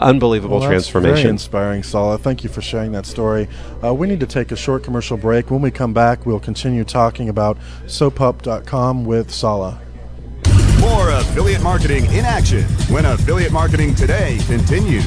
unbelievable 0.00 0.58
Well, 0.60 0.68
that's 0.70 0.88
Very 0.88 1.02
transformation. 1.02 1.30
inspiring, 1.30 1.82
Sala. 1.82 2.18
Thank 2.18 2.44
you 2.44 2.50
for 2.50 2.60
sharing 2.62 2.92
that 2.92 3.06
story. 3.06 3.48
Uh, 3.84 3.94
we 3.94 4.06
need 4.06 4.20
to 4.20 4.26
take 4.26 4.52
a 4.52 4.56
short 4.56 4.82
commercial 4.84 5.16
break. 5.16 5.50
When 5.50 5.60
we 5.60 5.70
come 5.70 5.92
back, 5.92 6.26
we'll 6.26 6.40
continue 6.40 6.84
talking 6.84 7.28
about 7.28 7.56
soaphope.com 7.86 9.04
with 9.04 9.30
Sala. 9.30 9.80
More 10.80 11.10
affiliate 11.10 11.62
marketing 11.62 12.06
in 12.06 12.24
action 12.24 12.62
when 12.90 13.04
affiliate 13.04 13.52
marketing 13.52 13.94
today 13.94 14.38
continues. 14.46 15.04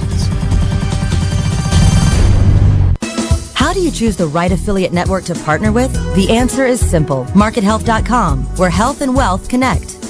How 3.55 3.73
do 3.73 3.79
you 3.79 3.91
choose 3.91 4.17
the 4.17 4.27
right 4.27 4.51
affiliate 4.51 4.91
network 4.91 5.23
to 5.25 5.35
partner 5.35 5.71
with? 5.71 5.93
The 6.15 6.29
answer 6.29 6.65
is 6.65 6.79
simple. 6.81 7.23
MarketHealth.com, 7.27 8.43
where 8.57 8.69
health 8.69 9.01
and 9.01 9.15
wealth 9.15 9.47
connect. 9.47 10.00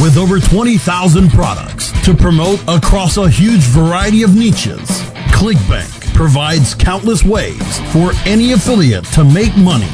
With 0.00 0.16
over 0.16 0.38
20,000 0.38 1.28
products 1.30 1.90
to 2.04 2.14
promote 2.14 2.62
across 2.68 3.16
a 3.16 3.28
huge 3.28 3.62
variety 3.62 4.22
of 4.22 4.32
niches, 4.32 4.88
ClickBank 5.34 6.14
provides 6.14 6.72
countless 6.72 7.24
ways 7.24 7.80
for 7.92 8.12
any 8.24 8.52
affiliate 8.52 9.04
to 9.06 9.24
make 9.24 9.56
money. 9.56 9.88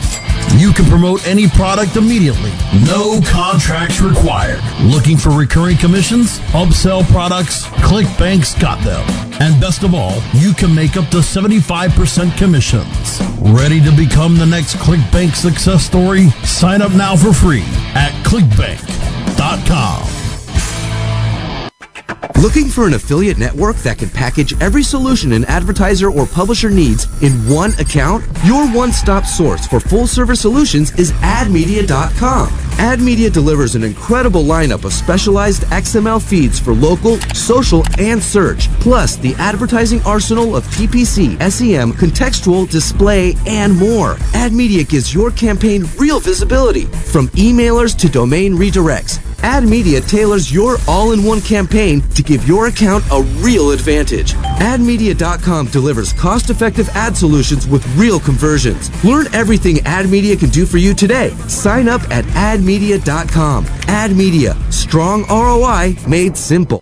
You 0.59 0.73
can 0.73 0.85
promote 0.87 1.27
any 1.27 1.49
product 1.49 1.97
immediately. 1.97 2.53
No 2.85 3.19
contracts 3.27 4.03
required. 4.03 4.61
Looking 4.83 5.17
for 5.17 5.31
recurring 5.31 5.79
commissions? 5.79 6.39
Upsell 6.53 7.07
products? 7.11 7.65
ClickBank's 7.89 8.55
got 8.61 8.85
them. 8.85 9.09
And 9.41 9.59
best 9.59 9.85
of 9.85 9.95
all, 9.95 10.23
you 10.35 10.53
can 10.53 10.75
make 10.75 10.99
up 10.99 11.09
to 11.13 11.19
75% 11.19 12.37
commissions. 12.37 13.23
Ready 13.41 13.81
to 13.81 13.91
become 13.97 14.37
the 14.37 14.47
next 14.47 14.77
ClickBank 14.77 15.35
success 15.35 15.83
story? 15.83 16.29
Sign 16.45 16.83
up 16.83 16.93
now 16.93 17.17
for 17.17 17.33
free 17.33 17.65
at 17.95 18.13
Looking 22.37 22.69
for 22.69 22.87
an 22.87 22.95
affiliate 22.95 23.39
network 23.39 23.77
that 23.79 23.99
can 23.99 24.11
package 24.11 24.61
every 24.61 24.83
solution 24.83 25.33
an 25.33 25.45
advertiser 25.47 26.11
or 26.11 26.27
publisher 26.27 26.69
needs 26.69 27.07
in 27.23 27.33
one 27.49 27.73
account? 27.79 28.25
Your 28.45 28.67
one-stop 28.69 29.25
source 29.25 29.67
for 29.67 29.81
full-service 29.81 30.41
solutions 30.41 30.93
is 30.99 31.13
admedia.com. 31.23 32.64
AdMedia 32.79 33.33
delivers 33.33 33.75
an 33.75 33.85
incredible 33.85 34.43
lineup 34.43 34.85
of 34.85 34.93
specialized 34.93 35.63
XML 35.65 36.21
feeds 36.23 36.59
for 36.59 36.73
local, 36.73 37.19
social, 37.35 37.85
and 37.99 38.23
search, 38.23 38.69
plus 38.81 39.17
the 39.17 39.35
advertising 39.37 40.01
arsenal 40.05 40.57
of 40.57 40.65
PPC, 40.67 41.41
SEM, 41.51 41.93
contextual, 41.93 42.69
display, 42.69 43.35
and 43.47 43.77
more. 43.77 44.15
AdMedia 44.35 44.89
gives 44.89 45.15
your 45.15 45.31
campaign 45.31 45.85
real 45.99 46.21
visibility, 46.21 46.85
from 46.85 47.29
emailers 47.29 47.97
to 47.97 48.09
domain 48.09 48.55
redirects. 48.55 49.21
AdMedia 49.45 50.07
tailors 50.09 50.51
your 50.51 50.79
all-in-one 50.89 51.43
campaign 51.43 52.01
to 52.15 52.23
give 52.23 52.49
your 52.49 52.69
account 52.69 53.05
a 53.13 53.21
real 53.41 53.73
advantage. 53.73 54.33
AdMedia.com 54.33 55.67
delivers 55.67 56.15
cost-effective 56.15 56.89
ad 56.91 57.15
solutions 57.15 57.67
with 57.67 57.87
real 57.95 58.19
conversions. 58.19 58.91
Learn 59.05 59.27
everything 59.35 59.77
AdMedia 59.77 60.39
can 60.41 60.49
do 60.49 60.65
for 60.65 60.79
you 60.79 60.95
today. 60.95 61.29
Sign 61.47 61.89
up 61.89 62.01
at 62.11 62.25
AdMedia.com. 62.65 63.65
AdMedia, 63.65 64.73
strong 64.73 65.25
ROI 65.29 65.97
made 66.09 66.37
simple. 66.37 66.81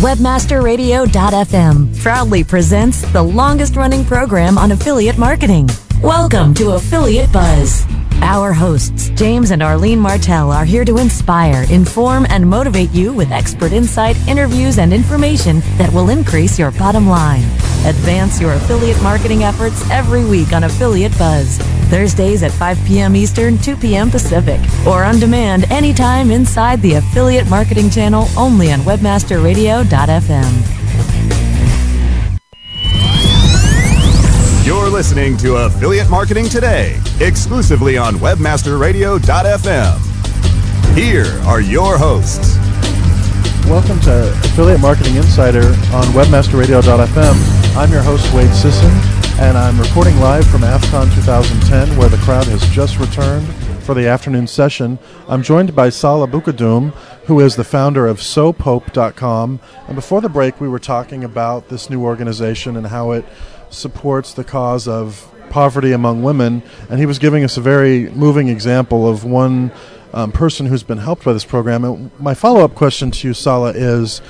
Webmasterradio.fm 0.00 2.00
proudly 2.00 2.44
presents 2.44 3.02
the 3.12 3.22
longest 3.22 3.76
running 3.76 4.04
program 4.04 4.58
on 4.58 4.72
affiliate 4.72 5.18
marketing. 5.18 5.68
Welcome 6.00 6.54
to 6.54 6.72
Affiliate 6.72 7.32
Buzz. 7.32 7.84
Our 8.22 8.52
hosts, 8.52 9.08
James 9.10 9.50
and 9.50 9.62
Arlene 9.62 9.98
Martell, 9.98 10.52
are 10.52 10.64
here 10.64 10.84
to 10.84 10.98
inspire, 10.98 11.64
inform, 11.70 12.24
and 12.30 12.48
motivate 12.48 12.92
you 12.92 13.12
with 13.12 13.32
expert 13.32 13.72
insight, 13.72 14.16
interviews, 14.28 14.78
and 14.78 14.92
information 14.92 15.58
that 15.76 15.92
will 15.92 16.08
increase 16.08 16.56
your 16.56 16.70
bottom 16.70 17.08
line. 17.08 17.42
Advance 17.84 18.40
your 18.40 18.52
affiliate 18.52 19.02
marketing 19.02 19.42
efforts 19.42 19.82
every 19.90 20.24
week 20.24 20.52
on 20.52 20.62
Affiliate 20.62 21.18
Buzz. 21.18 21.58
Thursdays 21.90 22.44
at 22.44 22.52
5 22.52 22.78
p.m. 22.86 23.16
Eastern, 23.16 23.58
2 23.58 23.76
p.m. 23.76 24.08
Pacific, 24.08 24.60
or 24.86 25.02
on 25.02 25.18
demand 25.18 25.64
anytime 25.72 26.30
inside 26.30 26.80
the 26.80 26.94
Affiliate 26.94 27.50
Marketing 27.50 27.90
Channel 27.90 28.28
only 28.36 28.72
on 28.72 28.78
WebmasterRadio.fm. 28.80 30.81
listening 34.92 35.36
to 35.38 35.56
Affiliate 35.56 36.10
Marketing 36.10 36.44
Today, 36.44 37.00
exclusively 37.18 37.96
on 37.96 38.16
WebmasterRadio.fm. 38.16 40.94
Here 40.94 41.40
are 41.46 41.62
your 41.62 41.96
hosts. 41.96 42.58
Welcome 43.66 43.98
to 44.00 44.28
Affiliate 44.44 44.82
Marketing 44.82 45.16
Insider 45.16 45.68
on 45.94 46.04
WebmasterRadio.fm. 46.12 47.62
I'm 47.74 47.90
your 47.90 48.02
host, 48.02 48.30
Wade 48.34 48.54
Sisson, 48.54 48.90
and 49.40 49.56
I'm 49.56 49.80
recording 49.80 50.20
live 50.20 50.46
from 50.46 50.60
AFCON 50.60 51.14
2010, 51.14 51.96
where 51.96 52.10
the 52.10 52.18
crowd 52.18 52.44
has 52.48 52.60
just 52.68 52.98
returned 52.98 53.48
for 53.82 53.94
the 53.94 54.06
afternoon 54.06 54.46
session. 54.46 54.98
I'm 55.26 55.42
joined 55.42 55.74
by 55.74 55.88
Sala 55.88 56.28
Bukadum, 56.28 56.90
who 57.24 57.40
is 57.40 57.56
the 57.56 57.64
founder 57.64 58.06
of 58.06 58.18
SoapHope.com. 58.18 59.58
And 59.86 59.96
before 59.96 60.20
the 60.20 60.28
break, 60.28 60.60
we 60.60 60.68
were 60.68 60.78
talking 60.78 61.24
about 61.24 61.70
this 61.70 61.88
new 61.88 62.04
organization 62.04 62.76
and 62.76 62.88
how 62.88 63.12
it 63.12 63.24
supports 63.72 64.34
the 64.34 64.44
cause 64.44 64.86
of 64.86 65.28
poverty 65.50 65.92
among 65.92 66.22
women, 66.22 66.62
and 66.88 66.98
he 66.98 67.06
was 67.06 67.18
giving 67.18 67.44
us 67.44 67.56
a 67.56 67.60
very 67.60 68.08
moving 68.10 68.48
example 68.48 69.08
of 69.08 69.24
one 69.24 69.70
um, 70.12 70.32
person 70.32 70.66
who's 70.66 70.82
been 70.82 70.98
helped 70.98 71.24
by 71.24 71.32
this 71.32 71.44
program. 71.44 71.84
And 71.84 72.10
my 72.20 72.34
follow 72.34 72.64
up 72.64 72.74
question 72.74 73.10
to 73.10 73.28
you, 73.28 73.34
Sala, 73.34 73.72
is 73.74 74.20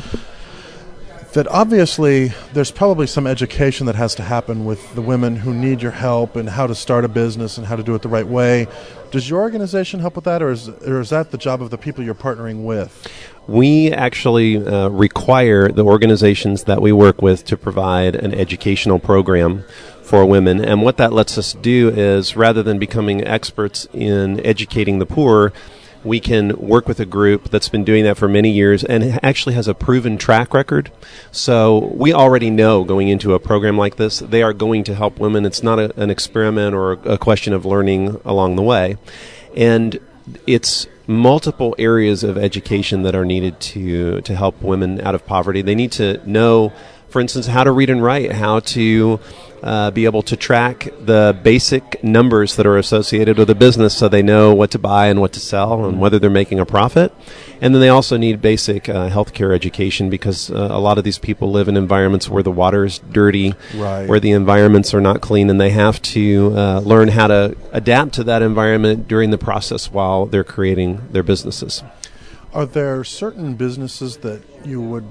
that 1.33 1.49
obviously 1.49 2.33
there's 2.53 2.71
probably 2.71 3.07
some 3.07 3.27
education 3.27 3.87
that 3.87 3.95
has 3.95 4.15
to 4.17 4.23
happen 4.23 4.67
with 4.67 4.95
the 4.95 5.01
women 5.01 5.37
who 5.37 5.55
need 5.55 5.81
your 5.81 5.93
help 5.93 6.37
and 6.37 6.49
how 6.49 6.67
to 6.67 6.75
start 6.75 7.05
a 7.05 7.09
business 7.09 7.57
and 7.57 7.67
how 7.67 7.75
to 7.75 7.83
do 7.83 7.95
it 7.95 8.03
the 8.03 8.09
right 8.09 8.27
way. 8.27 8.67
Does 9.11 9.29
your 9.29 9.41
organization 9.41 10.01
help 10.01 10.17
with 10.17 10.25
that, 10.25 10.43
or 10.43 10.51
is, 10.51 10.69
or 10.69 11.01
is 11.01 11.11
that 11.11 11.31
the 11.31 11.39
job 11.39 11.63
of 11.63 11.71
the 11.71 11.79
people 11.79 12.05
you're 12.05 12.15
partnering 12.15 12.65
with? 12.65 12.91
We 13.49 13.91
actually 13.91 14.57
uh, 14.57 14.89
require 14.89 15.69
the 15.69 15.85
organizations 15.85 16.65
that 16.65 16.81
we 16.81 16.93
work 16.93 17.21
with 17.21 17.45
to 17.47 17.57
provide 17.57 18.15
an 18.15 18.33
educational 18.35 18.99
program 18.99 19.65
for 20.03 20.25
women. 20.25 20.65
And 20.65 20.83
what 20.83 20.97
that 20.99 21.13
lets 21.13 21.39
us 21.39 21.53
do 21.55 21.89
is 21.89 22.37
rather 22.37 22.63
than 22.63 22.79
becoming 22.79 23.25
experts 23.25 23.89
in 23.93 24.45
educating 24.45 24.99
the 24.99 25.07
poor, 25.07 25.53
we 26.05 26.21
can 26.21 26.57
work 26.57 26.89
with 26.89 27.01
a 27.01 27.07
group 27.07 27.51
that's 27.51 27.69
been 27.69 27.85
doing 27.85 28.05
that 28.05 28.17
for 28.17 28.29
many 28.29 28.51
years 28.51 28.83
and 28.85 29.19
actually 29.23 29.55
has 29.55 29.69
a 29.69 29.75
proven 29.75 30.19
track 30.19 30.53
record. 30.53 30.91
So 31.31 31.93
we 31.95 32.13
already 32.13 32.51
know 32.51 32.85
going 32.85 33.09
into 33.09 33.35
a 33.35 33.39
program 33.39 33.79
like 33.79 33.97
this, 33.97 34.19
they 34.19 34.43
are 34.43 34.53
going 34.53 34.85
to 34.85 34.95
help 34.95 35.19
women. 35.19 35.45
It's 35.45 35.63
not 35.63 35.79
a, 35.79 36.01
an 36.01 36.11
experiment 36.11 36.75
or 36.75 36.93
a 36.93 37.19
question 37.19 37.53
of 37.53 37.65
learning 37.65 38.21
along 38.25 38.57
the 38.57 38.63
way. 38.63 38.97
And 39.57 39.99
it's 40.47 40.87
multiple 41.07 41.75
areas 41.79 42.23
of 42.25 42.39
education 42.39 43.03
that 43.03 43.15
are 43.15 43.25
needed 43.25 43.61
to, 43.61 44.21
to 44.23 44.37
help 44.37 44.61
women 44.63 45.01
out 45.01 45.15
of 45.15 45.27
poverty. 45.27 45.63
They 45.63 45.75
need 45.75 45.93
to 45.93 46.21
know, 46.29 46.73
for 47.09 47.21
instance, 47.21 47.47
how 47.47 47.65
to 47.65 47.73
read 47.73 47.91
and 47.91 48.03
write, 48.03 48.33
how 48.33 48.61
to 48.61 49.21
uh, 49.63 49.91
be 49.91 50.05
able 50.05 50.23
to 50.23 50.37
track 50.37 50.89
the 51.01 51.39
basic 51.43 52.03
numbers 52.03 52.57
that 52.57 52.67
are 52.67 52.77
associated 52.79 53.39
with 53.39 53.49
a 53.49 53.55
business 53.55 53.97
so 53.97 54.09
they 54.09 54.23
know 54.23 54.53
what 54.55 54.71
to 54.73 54.79
buy 54.79 55.07
and 55.07 55.21
what 55.21 55.33
to 55.33 55.41
sell 55.41 55.85
and 55.85 56.01
whether 56.01 56.19
they're 56.19 56.31
making 56.31 56.59
a 56.59 56.67
profit. 56.67 57.13
And 57.61 57.73
then 57.73 57.81
they 57.81 57.89
also 57.89 58.17
need 58.17 58.43
basic 58.43 58.89
uh, 58.89 59.09
healthcare 59.09 59.55
education 59.55 60.11
because 60.11 60.51
uh, 60.51 60.69
a 60.71 60.81
lot 60.81 60.99
of 60.99 61.05
these 61.05 61.19
people 61.19 61.51
live 61.51 61.69
in 61.69 61.77
environments 61.77 62.29
where 62.29 62.43
the 62.43 62.51
water 62.51 62.85
is 62.85 62.99
dirty, 62.99 63.55
Right. 63.75 64.09
where 64.09 64.19
the 64.19 64.33
environments 64.33 64.93
are 64.95 65.01
not 65.01 65.21
clean, 65.21 65.49
and 65.49 65.61
they 65.61 65.71
have 65.71 66.03
to 66.03 66.53
uh, 66.57 66.81
learn 66.81 67.09
how 67.09 67.29
to 67.29 67.57
adapt 67.71 68.15
to 68.15 68.25
that 68.25 68.43
environment 68.43 69.07
during 69.07 69.31
the 69.31 69.39
process 69.39 69.93
while 69.93 70.27
they're 70.27 70.43
creating 70.43 71.01
their 71.13 71.23
businesses. 71.23 71.85
Are 72.53 72.67
there 72.67 73.05
certain 73.05 73.55
businesses 73.55 74.19
that 74.19 74.43
you 74.65 74.81
would 74.81 75.05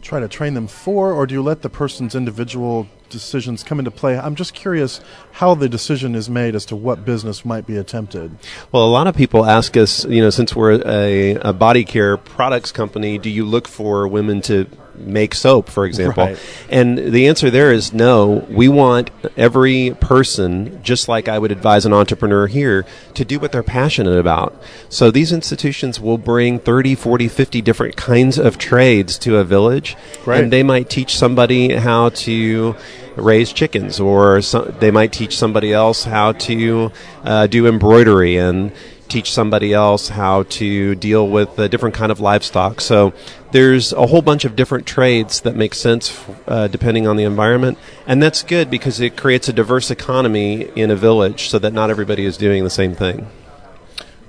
try 0.00 0.18
to 0.18 0.28
train 0.28 0.54
them 0.54 0.66
for, 0.66 1.12
or 1.12 1.26
do 1.26 1.34
you 1.34 1.42
let 1.42 1.62
the 1.62 1.68
person's 1.68 2.14
individual 2.14 2.88
decisions 3.12 3.62
come 3.62 3.78
into 3.78 3.90
play? 3.90 4.18
I'm 4.18 4.34
just 4.34 4.54
curious 4.54 5.00
how 5.32 5.54
the 5.54 5.68
decision 5.68 6.14
is 6.14 6.28
made 6.28 6.54
as 6.54 6.66
to 6.66 6.76
what 6.76 7.04
business 7.04 7.44
might 7.44 7.66
be 7.66 7.76
attempted. 7.76 8.36
Well, 8.72 8.84
a 8.84 8.90
lot 8.90 9.06
of 9.06 9.14
people 9.14 9.46
ask 9.46 9.76
us, 9.76 10.04
you 10.06 10.20
know, 10.20 10.30
since 10.30 10.56
we're 10.56 10.82
a, 10.84 11.34
a 11.36 11.52
body 11.52 11.84
care 11.84 12.16
products 12.16 12.72
company, 12.72 13.18
do 13.18 13.30
you 13.30 13.44
look 13.44 13.68
for 13.68 14.08
women 14.08 14.40
to 14.42 14.66
make 14.94 15.34
soap, 15.34 15.68
for 15.68 15.84
example? 15.86 16.24
Right. 16.24 16.38
And 16.68 16.98
the 16.98 17.28
answer 17.28 17.50
there 17.50 17.72
is 17.72 17.92
no. 17.92 18.46
We 18.48 18.68
want 18.68 19.10
every 19.36 19.96
person, 20.00 20.82
just 20.82 21.08
like 21.08 21.28
I 21.28 21.38
would 21.38 21.52
advise 21.52 21.86
an 21.86 21.92
entrepreneur 21.92 22.46
here, 22.46 22.84
to 23.14 23.24
do 23.24 23.38
what 23.38 23.52
they're 23.52 23.62
passionate 23.62 24.18
about. 24.18 24.60
So 24.88 25.10
these 25.10 25.32
institutions 25.32 26.00
will 26.00 26.18
bring 26.18 26.58
30, 26.58 26.94
40, 26.94 27.28
50 27.28 27.60
different 27.62 27.96
kinds 27.96 28.38
of 28.38 28.58
trades 28.58 29.18
to 29.18 29.38
a 29.38 29.44
village. 29.44 29.96
Great. 30.24 30.42
And 30.44 30.52
they 30.52 30.62
might 30.62 30.88
teach 30.88 31.16
somebody 31.16 31.74
how 31.74 32.10
to 32.10 32.76
raise 33.16 33.52
chickens, 33.52 34.00
or 34.00 34.40
so, 34.40 34.62
they 34.62 34.90
might 34.90 35.12
teach 35.12 35.36
somebody 35.36 35.72
else 35.72 36.04
how 36.04 36.32
to 36.32 36.90
uh, 37.24 37.46
do 37.46 37.66
embroidery 37.66 38.36
and 38.36 38.72
teach 39.12 39.30
somebody 39.30 39.74
else 39.74 40.08
how 40.08 40.44
to 40.44 40.94
deal 40.94 41.28
with 41.28 41.58
a 41.58 41.68
different 41.68 41.94
kind 41.94 42.10
of 42.10 42.18
livestock. 42.18 42.80
So 42.80 43.12
there's 43.52 43.92
a 43.92 44.06
whole 44.06 44.22
bunch 44.22 44.46
of 44.46 44.56
different 44.56 44.86
trades 44.86 45.42
that 45.42 45.54
make 45.54 45.74
sense 45.74 46.18
uh, 46.46 46.68
depending 46.68 47.06
on 47.06 47.16
the 47.16 47.24
environment, 47.24 47.76
and 48.06 48.22
that's 48.22 48.42
good 48.42 48.70
because 48.70 49.00
it 49.00 49.16
creates 49.16 49.48
a 49.48 49.52
diverse 49.52 49.90
economy 49.90 50.70
in 50.74 50.90
a 50.90 50.96
village, 50.96 51.50
so 51.50 51.58
that 51.58 51.72
not 51.74 51.90
everybody 51.90 52.24
is 52.24 52.38
doing 52.38 52.64
the 52.64 52.70
same 52.70 52.94
thing. 52.94 53.28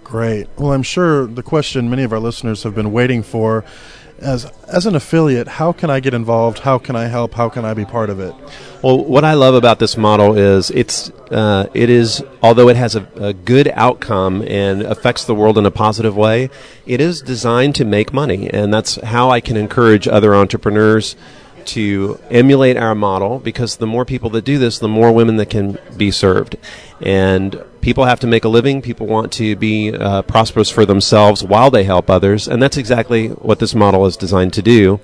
Great. 0.04 0.48
Well, 0.58 0.74
I'm 0.74 0.84
sure 0.84 1.26
the 1.26 1.42
question 1.42 1.90
many 1.90 2.04
of 2.04 2.12
our 2.12 2.20
listeners 2.20 2.64
have 2.64 2.76
been 2.76 2.92
waiting 2.92 3.24
for 3.24 3.64
as 4.24 4.46
as 4.68 4.86
an 4.86 4.96
affiliate, 4.96 5.48
how 5.48 5.72
can 5.72 5.90
I 5.90 6.00
get 6.00 6.14
involved? 6.14 6.60
How 6.60 6.78
can 6.78 6.96
I 6.96 7.08
help? 7.08 7.34
How 7.34 7.50
can 7.50 7.66
I 7.66 7.74
be 7.74 7.86
part 7.86 8.10
of 8.10 8.20
it? 8.20 8.34
Well, 8.82 9.04
what 9.04 9.24
I 9.24 9.34
love 9.34 9.54
about 9.54 9.80
this 9.80 9.96
model 9.98 10.38
is 10.38 10.72
it's 10.72 11.10
uh, 11.32 11.68
it 11.74 11.90
is 11.90 12.24
although 12.42 12.70
it 12.70 12.76
has 12.76 12.96
a, 12.96 13.08
a 13.16 13.34
good 13.34 13.68
outcome 13.74 14.42
and 14.44 14.82
affects 14.82 15.26
the 15.26 15.36
world 15.36 15.58
in 15.58 15.66
a 15.66 15.72
positive 15.72 16.16
way, 16.16 16.50
it 16.86 17.00
is 17.00 17.22
designed 17.22 17.76
to 17.76 17.86
make 17.86 18.14
money, 18.14 18.50
and 18.50 18.74
that's 18.74 18.96
how 19.02 19.30
I 19.30 19.42
can 19.42 19.58
encourage 19.58 20.08
other 20.08 20.34
entrepreneurs 20.34 21.16
to 21.68 22.20
emulate 22.30 22.76
our 22.78 22.96
model 22.96 23.40
because 23.40 23.78
the 23.78 23.88
more 23.88 24.06
people 24.06 24.30
that 24.32 24.46
do 24.46 24.58
this, 24.58 24.80
the 24.80 24.88
more 24.88 25.12
women 25.12 25.36
that 25.38 25.50
can 25.50 25.78
be 25.98 26.12
served. 26.12 26.56
And 27.02 27.62
people 27.82 28.06
have 28.06 28.20
to 28.22 28.28
make 28.28 28.46
a 28.46 28.50
living. 28.50 28.82
People 28.82 29.08
want 29.08 29.32
to 29.34 29.56
be 29.56 29.94
uh, 29.94 30.22
prosperous 30.24 30.70
for 30.70 30.86
themselves 30.86 31.44
while 31.44 31.70
they 31.70 31.84
help 31.84 32.10
others. 32.10 32.48
And 32.48 32.62
that's 32.62 32.78
exactly 32.78 33.30
what 33.30 33.60
this 33.60 33.76
model 33.76 34.06
is 34.06 34.18
designed 34.18 34.54
to 34.54 34.62
do. 34.62 35.00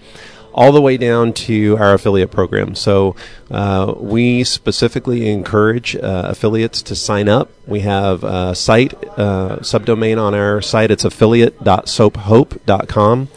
All 0.51 0.71
the 0.71 0.81
way 0.81 0.97
down 0.97 1.33
to 1.33 1.77
our 1.77 1.93
affiliate 1.93 2.31
program. 2.31 2.73
So, 2.73 3.15
uh, 3.51 3.93
we 3.97 4.43
specifically 4.43 5.29
encourage 5.29 5.95
uh, 5.95 6.23
affiliates 6.25 6.81
to 6.83 6.95
sign 6.95 7.29
up. 7.29 7.51
We 7.67 7.81
have 7.81 8.23
a 8.23 8.55
site, 8.55 8.95
uh, 9.15 9.59
subdomain 9.59 10.19
on 10.19 10.33
our 10.33 10.59
site. 10.59 10.89
It's 10.89 11.05
affiliate.soaphope.com 11.05 13.29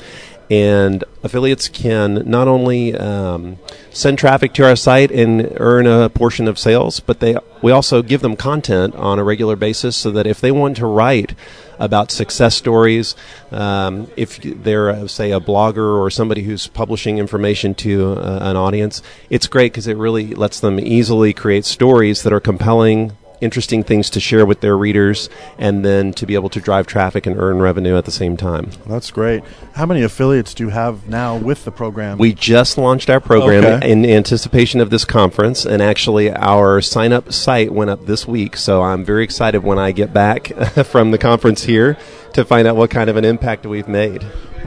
and 0.52 1.02
affiliates 1.22 1.66
can 1.66 2.28
not 2.28 2.46
only 2.46 2.94
um, 2.94 3.56
send 3.90 4.18
traffic 4.18 4.52
to 4.52 4.62
our 4.68 4.76
site 4.76 5.10
and 5.10 5.50
earn 5.56 5.86
a 5.86 6.10
portion 6.10 6.46
of 6.46 6.58
sales, 6.58 7.00
but 7.00 7.20
they 7.20 7.38
we 7.62 7.72
also 7.72 8.02
give 8.02 8.20
them 8.20 8.36
content 8.36 8.94
on 8.96 9.18
a 9.18 9.24
regular 9.24 9.56
basis 9.56 9.96
so 9.96 10.10
that 10.10 10.26
if 10.26 10.42
they 10.42 10.52
want 10.52 10.76
to 10.76 10.84
write 10.84 11.34
about 11.78 12.10
success 12.10 12.54
stories, 12.54 13.16
um, 13.50 14.10
if 14.14 14.42
they're 14.42 14.90
uh, 14.90 15.08
say 15.08 15.32
a 15.32 15.40
blogger 15.40 15.98
or 15.98 16.10
somebody 16.10 16.42
who's 16.42 16.66
publishing 16.66 17.16
information 17.16 17.74
to 17.76 18.12
uh, 18.12 18.40
an 18.42 18.56
audience, 18.56 19.00
it's 19.30 19.46
great 19.46 19.72
because 19.72 19.86
it 19.86 19.96
really 19.96 20.34
lets 20.34 20.60
them 20.60 20.78
easily 20.78 21.32
create 21.32 21.64
stories 21.64 22.24
that 22.24 22.32
are 22.32 22.40
compelling. 22.40 23.12
Interesting 23.42 23.82
things 23.82 24.08
to 24.10 24.20
share 24.20 24.46
with 24.46 24.60
their 24.60 24.76
readers, 24.76 25.28
and 25.58 25.84
then 25.84 26.12
to 26.14 26.26
be 26.26 26.34
able 26.34 26.48
to 26.50 26.60
drive 26.60 26.86
traffic 26.86 27.26
and 27.26 27.36
earn 27.38 27.58
revenue 27.58 27.96
at 27.96 28.04
the 28.04 28.12
same 28.12 28.36
time. 28.36 28.70
That's 28.86 29.10
great. 29.10 29.42
How 29.74 29.84
many 29.84 30.02
affiliates 30.02 30.54
do 30.54 30.62
you 30.64 30.70
have 30.70 31.08
now 31.08 31.36
with 31.36 31.64
the 31.64 31.72
program? 31.72 32.18
We 32.18 32.32
just 32.34 32.78
launched 32.78 33.10
our 33.10 33.20
program 33.20 33.64
Okay. 33.64 33.90
in 33.90 34.06
anticipation 34.06 34.80
of 34.80 34.90
this 34.90 35.04
conference, 35.04 35.66
and 35.66 35.82
actually, 35.82 36.30
our 36.30 36.80
sign 36.80 37.12
up 37.12 37.32
site 37.32 37.72
went 37.72 37.90
up 37.90 38.06
this 38.06 38.28
week. 38.28 38.56
So 38.56 38.80
I'm 38.82 39.04
very 39.04 39.24
excited 39.24 39.64
when 39.64 39.78
I 39.78 39.90
get 39.90 40.12
back 40.12 40.46
from 40.86 41.10
the 41.10 41.18
conference 41.18 41.64
here 41.64 41.98
to 42.32 42.44
find 42.44 42.68
out 42.68 42.76
what 42.76 42.90
kind 42.90 43.08
of 43.08 43.16
an 43.16 43.24
impact 43.24 43.64
we've 43.66 43.88
made. 43.88 44.26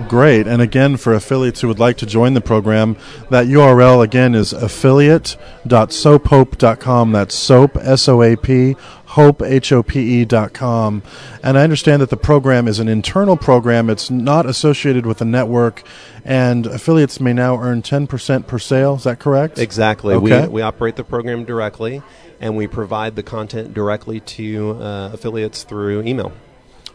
Great. 0.09 0.45
And 0.45 0.61
again, 0.61 0.97
for 0.97 1.13
affiliates 1.13 1.61
who 1.61 1.69
would 1.69 1.79
like 1.79 1.95
to 1.97 2.05
join 2.05 2.33
the 2.33 2.41
program, 2.41 2.97
that 3.29 3.47
URL 3.47 4.03
again 4.03 4.35
is 4.35 4.51
affiliate.soaphope.com. 4.51 7.11
That's 7.13 7.33
soap, 7.33 7.77
S 7.77 8.09
O 8.09 8.21
A 8.21 8.35
P, 8.35 8.75
hope, 9.05 9.41
H 9.41 9.71
O 9.71 9.81
P 9.81 10.21
E 10.21 10.25
dot 10.25 10.51
com. 10.53 11.01
And 11.41 11.57
I 11.57 11.63
understand 11.63 12.01
that 12.01 12.09
the 12.09 12.17
program 12.17 12.67
is 12.67 12.79
an 12.79 12.89
internal 12.89 13.37
program, 13.37 13.89
it's 13.89 14.11
not 14.11 14.45
associated 14.45 15.05
with 15.05 15.21
a 15.21 15.25
network, 15.25 15.81
and 16.25 16.67
affiliates 16.67 17.21
may 17.21 17.31
now 17.31 17.57
earn 17.57 17.81
10% 17.81 18.47
per 18.47 18.59
sale. 18.59 18.95
Is 18.95 19.05
that 19.05 19.19
correct? 19.19 19.57
Exactly. 19.57 20.13
Okay. 20.15 20.47
We, 20.47 20.55
we 20.55 20.61
operate 20.61 20.97
the 20.97 21.05
program 21.05 21.45
directly, 21.45 22.01
and 22.41 22.57
we 22.57 22.67
provide 22.67 23.15
the 23.15 23.23
content 23.23 23.73
directly 23.73 24.19
to 24.19 24.73
uh, 24.73 25.11
affiliates 25.13 25.63
through 25.63 26.01
email. 26.01 26.33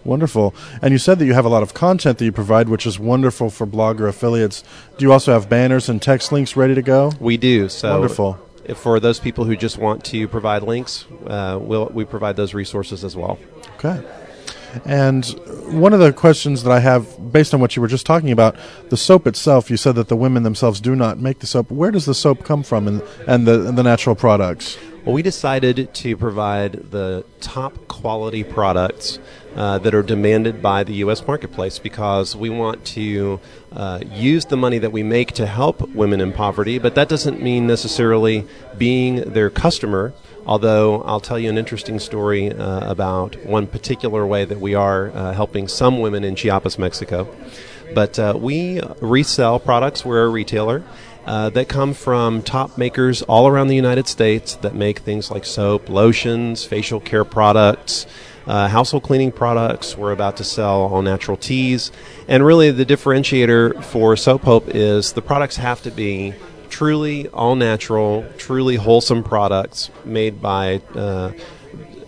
Wonderful. 0.05 0.55
And 0.81 0.93
you 0.93 0.99
said 0.99 1.19
that 1.19 1.27
you 1.27 1.35
have 1.35 1.45
a 1.45 1.49
lot 1.49 1.63
of 1.63 1.75
content 1.75 2.19
that 2.19 2.25
you 2.25 2.33
provide, 2.33 2.69
which 2.69 2.87
is 2.87 2.99
wonderful 2.99 3.51
for 3.51 3.67
blogger 3.67 4.09
affiliates. 4.09 4.65
Do 4.97 5.05
you 5.05 5.13
also 5.13 5.33
have 5.33 5.49
banners 5.49 5.89
and 5.89 6.01
text 6.01 6.33
links 6.33 6.57
ready 6.57 6.75
to 6.75 6.83
go? 6.83 7.13
We 7.21 7.37
do. 7.37 7.69
So 7.69 7.93
Wonderful. 7.93 8.39
if- 8.65 8.79
For 8.79 9.01
those 9.01 9.19
people 9.21 9.45
who 9.45 9.57
just 9.57 9.79
want 9.79 10.05
to 10.05 10.29
provide 10.29 10.63
links, 10.63 11.05
uh, 11.27 11.59
we'll, 11.61 11.87
we 11.93 12.05
provide 12.05 12.37
those 12.37 12.55
resources 12.55 13.05
as 13.05 13.17
well. 13.17 13.39
Okay. 13.77 14.01
And 14.85 15.27
one 15.67 15.93
of 15.93 15.99
the 16.01 16.13
questions 16.13 16.63
that 16.63 16.71
I 16.71 16.79
have, 16.79 17.33
based 17.33 17.53
on 17.53 17.61
what 17.61 17.75
you 17.75 17.83
were 17.83 17.89
just 17.89 18.07
talking 18.07 18.31
about, 18.31 18.55
the 18.89 18.97
soap 18.97 19.27
itself, 19.27 19.69
you 19.69 19.77
said 19.77 19.97
that 19.97 20.07
the 20.09 20.15
women 20.17 20.45
themselves 20.45 20.81
do 20.81 20.95
not 20.95 21.19
make 21.19 21.41
the 21.41 21.47
soap. 21.47 21.71
Where 21.73 21.91
does 21.91 22.07
the 22.07 22.15
soap 22.15 22.45
come 22.45 22.63
from 22.63 22.87
and, 22.87 23.03
and, 23.27 23.47
the, 23.47 23.67
and 23.67 23.77
the 23.77 23.83
natural 23.83 24.15
products? 24.15 24.79
Well, 25.05 25.15
we 25.15 25.23
decided 25.23 25.93
to 25.95 26.17
provide 26.17 26.91
the 26.93 27.25
top 27.41 27.89
quality 27.89 28.45
products 28.45 29.19
uh, 29.57 29.79
that 29.79 29.95
are 29.95 30.03
demanded 30.03 30.63
by 30.63 30.85
the 30.85 30.95
U.S. 30.95 31.27
marketplace 31.27 31.79
because 31.79 32.37
we 32.37 32.51
want 32.51 32.85
to 32.87 33.41
uh, 33.73 34.01
use 34.13 34.47
the 34.47 34.57
money 34.57 34.79
that 34.79 34.93
we 34.93 35.03
make 35.03 35.33
to 35.33 35.47
help 35.47 35.81
women 35.91 36.21
in 36.21 36.33
poverty, 36.33 36.79
but 36.79 36.95
that 36.95 37.09
doesn't 37.09 37.43
mean 37.43 37.67
necessarily 37.67 38.47
being 38.79 39.17
their 39.33 39.51
customer. 39.51 40.13
Although 40.47 41.03
I'll 41.03 41.21
tell 41.21 41.39
you 41.39 41.51
an 41.51 41.59
interesting 41.59 41.99
story 41.99 42.53
uh, 42.53 42.91
about 42.91 43.37
one 43.45 43.67
particular 43.67 44.27
way 44.27 44.45
that 44.45 44.59
we 44.59 44.75
are 44.75 45.11
uh, 45.11 45.33
helping 45.33 45.69
some 45.69 46.01
women 46.01 46.25
in 46.25 46.35
Chiapas, 46.35 46.79
Mexico. 46.79 47.29
But 47.95 48.19
uh, 48.19 48.35
we 48.39 48.81
resell 49.01 49.59
products, 49.59 50.05
we're 50.05 50.25
a 50.25 50.29
retailer 50.29 50.85
uh, 51.27 51.51
that 51.51 51.69
come 51.69 51.95
from 51.95 52.43
top 52.43 52.79
makers 52.79 53.23
all 53.23 53.47
around 53.47 53.69
the 53.69 53.77
United 53.77 54.09
States 54.09 54.55
that 54.57 54.75
make 54.75 55.01
things 55.01 55.31
like 55.31 55.45
soap, 55.45 55.89
lotions, 55.89 56.65
facial 56.65 57.01
care 57.01 57.25
products, 57.25 58.07
uh, 58.51 58.67
household 58.67 59.05
cleaning 59.05 59.31
products. 59.31 59.97
We're 59.97 60.11
about 60.11 60.39
to 60.39 60.45
sell 60.45 60.81
all 60.93 61.03
natural 61.03 61.37
teas. 61.37 61.93
And 62.27 62.45
really, 62.45 62.73
the 62.73 62.85
differentiator 62.85 63.85
for 63.85 64.17
Soap 64.17 64.43
Hope 64.43 64.69
is 64.75 65.13
the 65.13 65.23
products 65.23 65.57
have 65.57 65.83
to 65.83 65.93
be 65.93 66.35
truly 66.69 67.29
all 67.29 67.55
natural, 67.55 68.27
truly 68.39 68.75
wholesome 68.75 69.23
products 69.23 69.91
made 70.05 70.43
by. 70.43 70.83
Uh, 70.95 71.33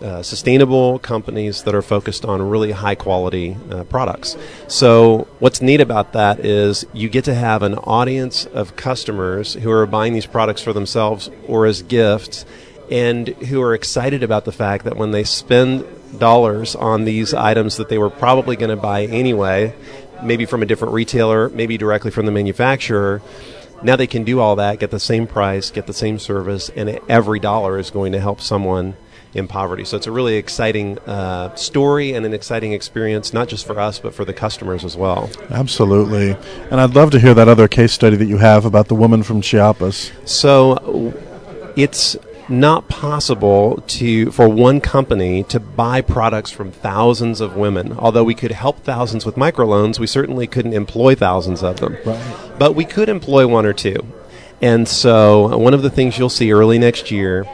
uh, 0.03 0.21
sustainable 0.21 0.99
companies 0.99 1.63
that 1.63 1.77
are 1.77 1.81
focused 1.81 2.25
on 2.25 2.43
really 2.43 2.73
high 2.73 2.97
quality 2.97 3.57
uh, 3.71 3.85
products. 3.85 4.37
So, 4.67 5.29
what's 5.39 5.63
neat 5.63 5.81
about 5.81 6.15
that 6.15 6.41
is 6.41 6.85
you 6.93 7.09
get 7.09 7.25
to 7.27 7.35
have 7.35 7.63
an 7.63 7.77
audience 7.77 8.45
of 8.47 8.75
customers 8.75 9.55
who 9.55 9.71
are 9.71 9.87
buying 9.87 10.13
these 10.13 10.27
products 10.27 10.61
for 10.61 10.73
themselves 10.73 11.31
or 11.47 11.67
as 11.67 11.83
gifts 11.83 12.45
and 12.91 13.29
who 13.29 13.63
are 13.63 13.75
excited 13.75 14.25
about 14.25 14.45
the 14.45 14.51
fact 14.51 14.85
that 14.87 14.97
when 14.97 15.13
they 15.13 15.23
spend 15.23 15.85
dollars 16.19 16.75
on 16.75 17.05
these 17.05 17.35
items 17.35 17.77
that 17.77 17.89
they 17.89 17.99
were 17.99 18.11
probably 18.11 18.57
going 18.57 18.71
to 18.71 18.77
buy 18.77 19.05
anyway, 19.05 19.75
maybe 20.23 20.47
from 20.47 20.63
a 20.63 20.67
different 20.67 20.95
retailer, 20.95 21.49
maybe 21.51 21.79
directly 21.79 22.11
from 22.11 22.27
the 22.27 22.33
manufacturer. 22.33 23.23
Now 23.83 23.97
they 23.97 24.07
can 24.07 24.25
do 24.25 24.39
all 24.39 24.57
that, 24.57 24.79
get 24.79 24.91
the 24.91 25.01
same 25.01 25.27
price, 25.27 25.71
get 25.71 25.87
the 25.87 25.93
same 25.93 26.19
service, 26.19 26.69
and 26.71 27.01
every 27.09 27.41
dollar 27.41 27.79
is 27.79 27.91
going 27.91 28.13
to 28.13 28.21
help 28.21 28.41
someone 28.41 28.97
in 29.35 29.49
poverty. 29.49 29.85
So 29.85 29.97
it's 29.97 30.07
a 30.07 30.13
really 30.13 30.37
exciting 30.37 30.99
uh, 31.01 31.55
story 31.55 32.13
and 32.13 32.27
an 32.27 32.35
exciting 32.35 32.73
experience, 32.75 33.33
not 33.33 33.49
just 33.49 33.67
for 33.67 33.81
us, 33.81 33.99
but 33.99 34.15
for 34.15 34.25
the 34.25 34.35
customers 34.35 34.85
as 34.85 34.97
well. 34.97 35.31
Absolutely. 35.51 36.37
And 36.71 36.81
I'd 36.81 36.95
love 36.95 37.11
to 37.13 37.19
hear 37.19 37.35
that 37.35 37.49
other 37.49 37.67
case 37.67 37.93
study 37.93 38.17
that 38.17 38.27
you 38.27 38.39
have 38.39 38.65
about 38.65 38.89
the 38.89 38.95
woman 38.95 39.23
from 39.23 39.41
Chiapas. 39.41 40.13
So 40.27 41.15
it's 41.77 42.17
not 42.53 42.89
possible 42.89 43.83
to 43.89 44.31
for 44.31 44.49
one 44.49 44.81
company 44.81 45.43
to 45.45 45.59
buy 45.59 46.01
products 46.01 46.51
from 46.51 46.71
thousands 46.71 47.41
of 47.41 47.57
women. 47.57 47.99
Although 47.99 48.25
we 48.25 48.35
could 48.35 48.53
help 48.53 48.85
thousands 48.85 49.27
with 49.27 49.37
microloans, 49.37 49.99
we 49.99 50.07
certainly 50.07 50.47
couldn't 50.47 50.75
employ 50.75 51.15
thousands 51.15 51.63
of 51.63 51.81
them. 51.81 51.97
Right. 52.05 52.51
But 52.59 52.75
we 52.75 52.85
could 52.85 53.09
employ 53.09 53.47
one 53.47 53.67
or 53.67 53.73
two. 53.73 54.07
And 54.61 54.87
so 54.87 55.59
one 55.59 55.75
of 55.75 55.83
the 55.83 55.91
things 55.91 56.19
you'll 56.19 56.29
see 56.29 56.53
early 56.53 56.79
next 56.79 57.11
year 57.11 57.45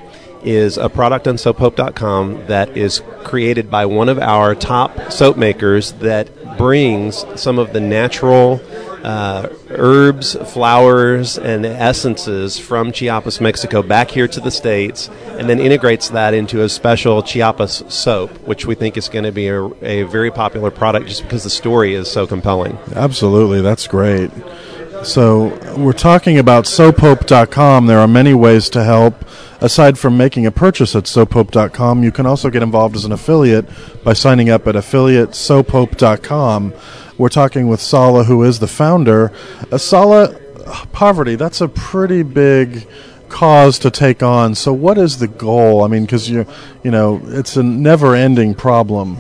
is 0.43 0.77
a 0.77 0.89
product 0.89 1.27
on 1.27 1.37
soaphope.com 1.37 2.47
that 2.47 2.77
is 2.77 3.03
created 3.25 3.71
by 3.71 3.87
one 3.87 4.09
of 4.09 4.19
our 4.19 4.55
top 4.55 5.11
soap 5.11 5.37
makers 5.37 5.93
that 5.95 6.29
brings 6.59 7.25
some 7.41 7.59
of 7.59 7.73
the 7.73 7.81
natural 7.81 8.61
uh, 9.05 9.49
herbs, 9.71 10.35
flowers, 10.53 11.39
and 11.39 11.65
essences 11.65 12.59
from 12.59 12.93
Chiapas, 12.93 13.41
Mexico, 13.41 13.83
back 13.83 14.11
here 14.11 14.29
to 14.29 14.41
the 14.41 14.51
States, 14.51 15.09
and 15.39 15.49
then 15.49 15.61
integrates 15.61 16.09
that 16.11 16.35
into 16.35 16.63
a 16.63 16.69
special 16.69 17.23
Chiapas 17.23 17.85
soap, 17.89 18.31
which 18.41 18.67
we 18.67 18.75
think 18.75 18.97
is 18.97 19.09
going 19.09 19.25
to 19.25 19.33
be 19.33 19.49
a, 19.49 19.65
a 19.83 20.03
very 20.03 20.31
popular 20.31 20.71
product 20.71 21.07
just 21.07 21.23
because 21.23 21.45
the 21.45 21.51
story 21.51 21.95
is 21.95 22.11
so 22.11 22.27
compelling. 22.27 22.77
Absolutely. 22.95 23.61
That's 23.61 23.87
great. 23.87 24.31
So, 25.05 25.57
we're 25.77 25.93
talking 25.93 26.39
about 26.39 26.65
soaphope.com. 26.65 27.87
There 27.87 28.01
are 28.01 28.09
many 28.09 28.35
ways 28.35 28.69
to 28.71 28.83
help. 28.85 29.25
Aside 29.61 29.99
from 29.99 30.17
making 30.17 30.45
a 30.45 30.51
purchase 30.51 30.97
at 30.97 31.05
soaphope.com, 31.05 32.03
you 32.03 32.13
can 32.13 32.27
also 32.27 32.51
get 32.51 32.63
involved 32.63 32.97
as 32.97 33.05
an 33.05 33.13
affiliate 33.13 33.67
by 34.05 34.13
signing 34.13 34.51
up 34.51 34.67
at 34.67 34.75
affiliatesoaphope.com. 34.75 36.75
We're 37.17 37.29
talking 37.29 37.69
with 37.69 37.81
Sala, 37.81 38.25
who 38.25 38.43
is 38.43 38.59
the 38.59 38.67
founder. 38.67 39.33
Uh, 39.71 39.79
Sala, 39.79 40.39
poverty, 40.93 41.37
that's 41.37 41.61
a 41.61 41.69
pretty 41.69 42.23
big 42.23 42.87
cause 43.29 43.79
to 43.81 43.91
take 43.91 44.23
on. 44.23 44.55
So, 44.55 44.73
what 44.73 44.99
is 44.99 45.19
the 45.19 45.29
goal? 45.29 45.83
I 45.83 45.89
mean, 45.89 46.05
because 46.05 46.29
you, 46.29 46.47
you 46.83 46.91
know, 46.91 47.21
it's 47.25 47.57
a 47.57 47.63
never-ending 47.63 48.55
problem. 48.55 49.19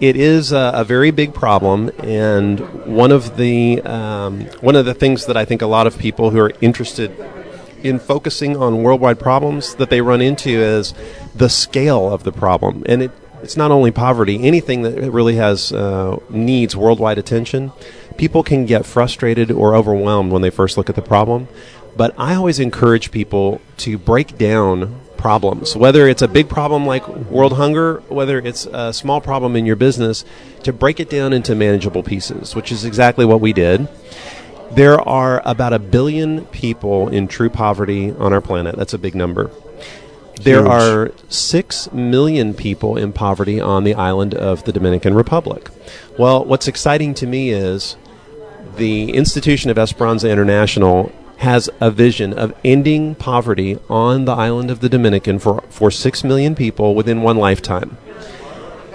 It 0.00 0.14
is 0.14 0.52
a, 0.52 0.70
a, 0.74 0.84
very 0.84 1.10
big 1.10 1.34
problem, 1.34 1.90
and 1.98 2.60
one 2.86 3.10
of 3.10 3.36
the 3.36 3.82
um, 3.82 4.42
one 4.60 4.76
of 4.76 4.84
the 4.84 4.94
things 4.94 5.26
that 5.26 5.36
I 5.36 5.44
think 5.44 5.60
a 5.60 5.66
lot 5.66 5.88
of 5.88 5.98
people 5.98 6.30
who 6.30 6.38
are 6.38 6.52
interested 6.60 7.10
in 7.82 7.98
focusing 7.98 8.56
on 8.56 8.84
worldwide 8.84 9.18
problems 9.18 9.74
that 9.74 9.90
they 9.90 10.00
run 10.00 10.20
into 10.20 10.50
is 10.50 10.94
the 11.34 11.48
scale 11.48 12.12
of 12.12 12.22
the 12.22 12.30
problem, 12.30 12.84
and 12.86 13.02
it, 13.02 13.10
it's 13.42 13.56
not 13.56 13.72
only 13.72 13.90
poverty. 13.90 14.46
Anything 14.46 14.82
that 14.82 15.10
really 15.10 15.34
has 15.34 15.72
uh, 15.72 16.20
needs 16.30 16.76
worldwide 16.76 17.18
attention, 17.18 17.72
people 18.16 18.44
can 18.44 18.66
get 18.66 18.86
frustrated 18.86 19.50
or 19.50 19.74
overwhelmed 19.74 20.30
when 20.30 20.42
they 20.42 20.50
first 20.50 20.76
look 20.76 20.88
at 20.88 20.94
the 20.94 21.02
problem. 21.02 21.48
But 21.96 22.14
I 22.16 22.36
always 22.36 22.60
encourage 22.60 23.10
people 23.10 23.60
to 23.78 23.98
break 23.98 24.38
down 24.38 25.00
problems, 25.18 25.76
whether 25.76 26.08
it's 26.08 26.22
a 26.22 26.28
big 26.28 26.48
problem 26.48 26.86
like 26.86 27.06
world 27.08 27.52
hunger, 27.54 28.02
whether 28.08 28.38
it's 28.38 28.66
a 28.66 28.92
small 28.92 29.20
problem 29.20 29.56
in 29.56 29.66
your 29.66 29.76
business, 29.76 30.24
to 30.62 30.72
break 30.72 31.00
it 31.00 31.10
down 31.10 31.32
into 31.32 31.54
manageable 31.54 32.02
pieces, 32.02 32.54
which 32.54 32.72
is 32.72 32.84
exactly 32.84 33.24
what 33.24 33.40
we 33.40 33.52
did. 33.52 33.88
There 34.70 35.00
are 35.00 35.42
about 35.44 35.72
a 35.72 35.78
billion 35.78 36.46
people 36.46 37.08
in 37.08 37.26
true 37.28 37.50
poverty 37.50 38.12
on 38.12 38.32
our 38.32 38.40
planet. 38.40 38.76
That's 38.76 38.94
a 38.94 38.98
big 38.98 39.14
number. 39.14 39.50
There 40.40 40.62
Huge. 40.62 40.70
are 40.70 41.12
six 41.28 41.90
million 41.92 42.54
people 42.54 42.96
in 42.96 43.12
poverty 43.12 43.60
on 43.60 43.82
the 43.84 43.94
island 43.94 44.34
of 44.34 44.64
the 44.64 44.72
Dominican 44.72 45.14
Republic. 45.14 45.68
Well, 46.16 46.44
what's 46.44 46.68
exciting 46.68 47.14
to 47.14 47.26
me 47.26 47.50
is 47.50 47.96
the 48.76 49.10
institution 49.10 49.70
of 49.70 49.78
Esperanza 49.78 50.30
International 50.30 51.12
has 51.38 51.70
a 51.80 51.90
vision 51.90 52.32
of 52.32 52.54
ending 52.64 53.14
poverty 53.14 53.78
on 53.88 54.24
the 54.24 54.32
island 54.32 54.70
of 54.70 54.80
the 54.80 54.88
Dominican 54.88 55.38
for, 55.38 55.62
for 55.68 55.90
six 55.90 56.24
million 56.24 56.54
people 56.54 56.94
within 56.94 57.22
one 57.22 57.36
lifetime. 57.36 57.96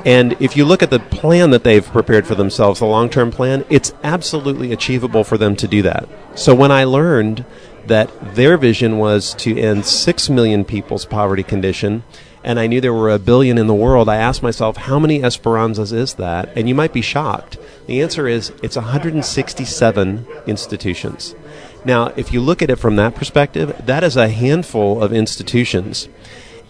And 0.05 0.33
if 0.41 0.57
you 0.57 0.65
look 0.65 0.83
at 0.83 0.89
the 0.89 0.99
plan 0.99 1.51
that 1.51 1.63
they've 1.63 1.85
prepared 1.85 2.27
for 2.27 2.35
themselves, 2.35 2.81
the 2.81 2.85
long 2.85 3.09
term 3.09 3.31
plan, 3.31 3.63
it's 3.69 3.93
absolutely 4.03 4.73
achievable 4.73 5.23
for 5.23 5.37
them 5.37 5.55
to 5.55 5.67
do 5.67 5.81
that. 5.83 6.09
So 6.35 6.53
when 6.53 6.71
I 6.71 6.83
learned 6.83 7.45
that 7.87 8.35
their 8.35 8.57
vision 8.57 8.97
was 8.97 9.33
to 9.35 9.57
end 9.57 9.85
six 9.85 10.29
million 10.29 10.65
people's 10.65 11.05
poverty 11.05 11.43
condition, 11.43 12.03
and 12.43 12.59
I 12.59 12.67
knew 12.67 12.81
there 12.81 12.93
were 12.93 13.11
a 13.11 13.19
billion 13.19 13.57
in 13.57 13.67
the 13.67 13.73
world, 13.73 14.09
I 14.09 14.17
asked 14.17 14.43
myself, 14.43 14.75
how 14.75 14.99
many 14.99 15.19
Esperanzas 15.19 15.93
is 15.93 16.15
that? 16.15 16.49
And 16.57 16.67
you 16.67 16.75
might 16.75 16.91
be 16.91 17.01
shocked. 17.01 17.57
The 17.87 18.01
answer 18.01 18.27
is 18.27 18.51
it's 18.61 18.75
167 18.75 20.27
institutions. 20.45 21.35
Now, 21.85 22.07
if 22.15 22.31
you 22.31 22.39
look 22.39 22.61
at 22.61 22.69
it 22.69 22.77
from 22.77 22.95
that 22.95 23.15
perspective, 23.15 23.81
that 23.85 24.03
is 24.03 24.15
a 24.15 24.29
handful 24.29 25.01
of 25.01 25.11
institutions. 25.11 26.07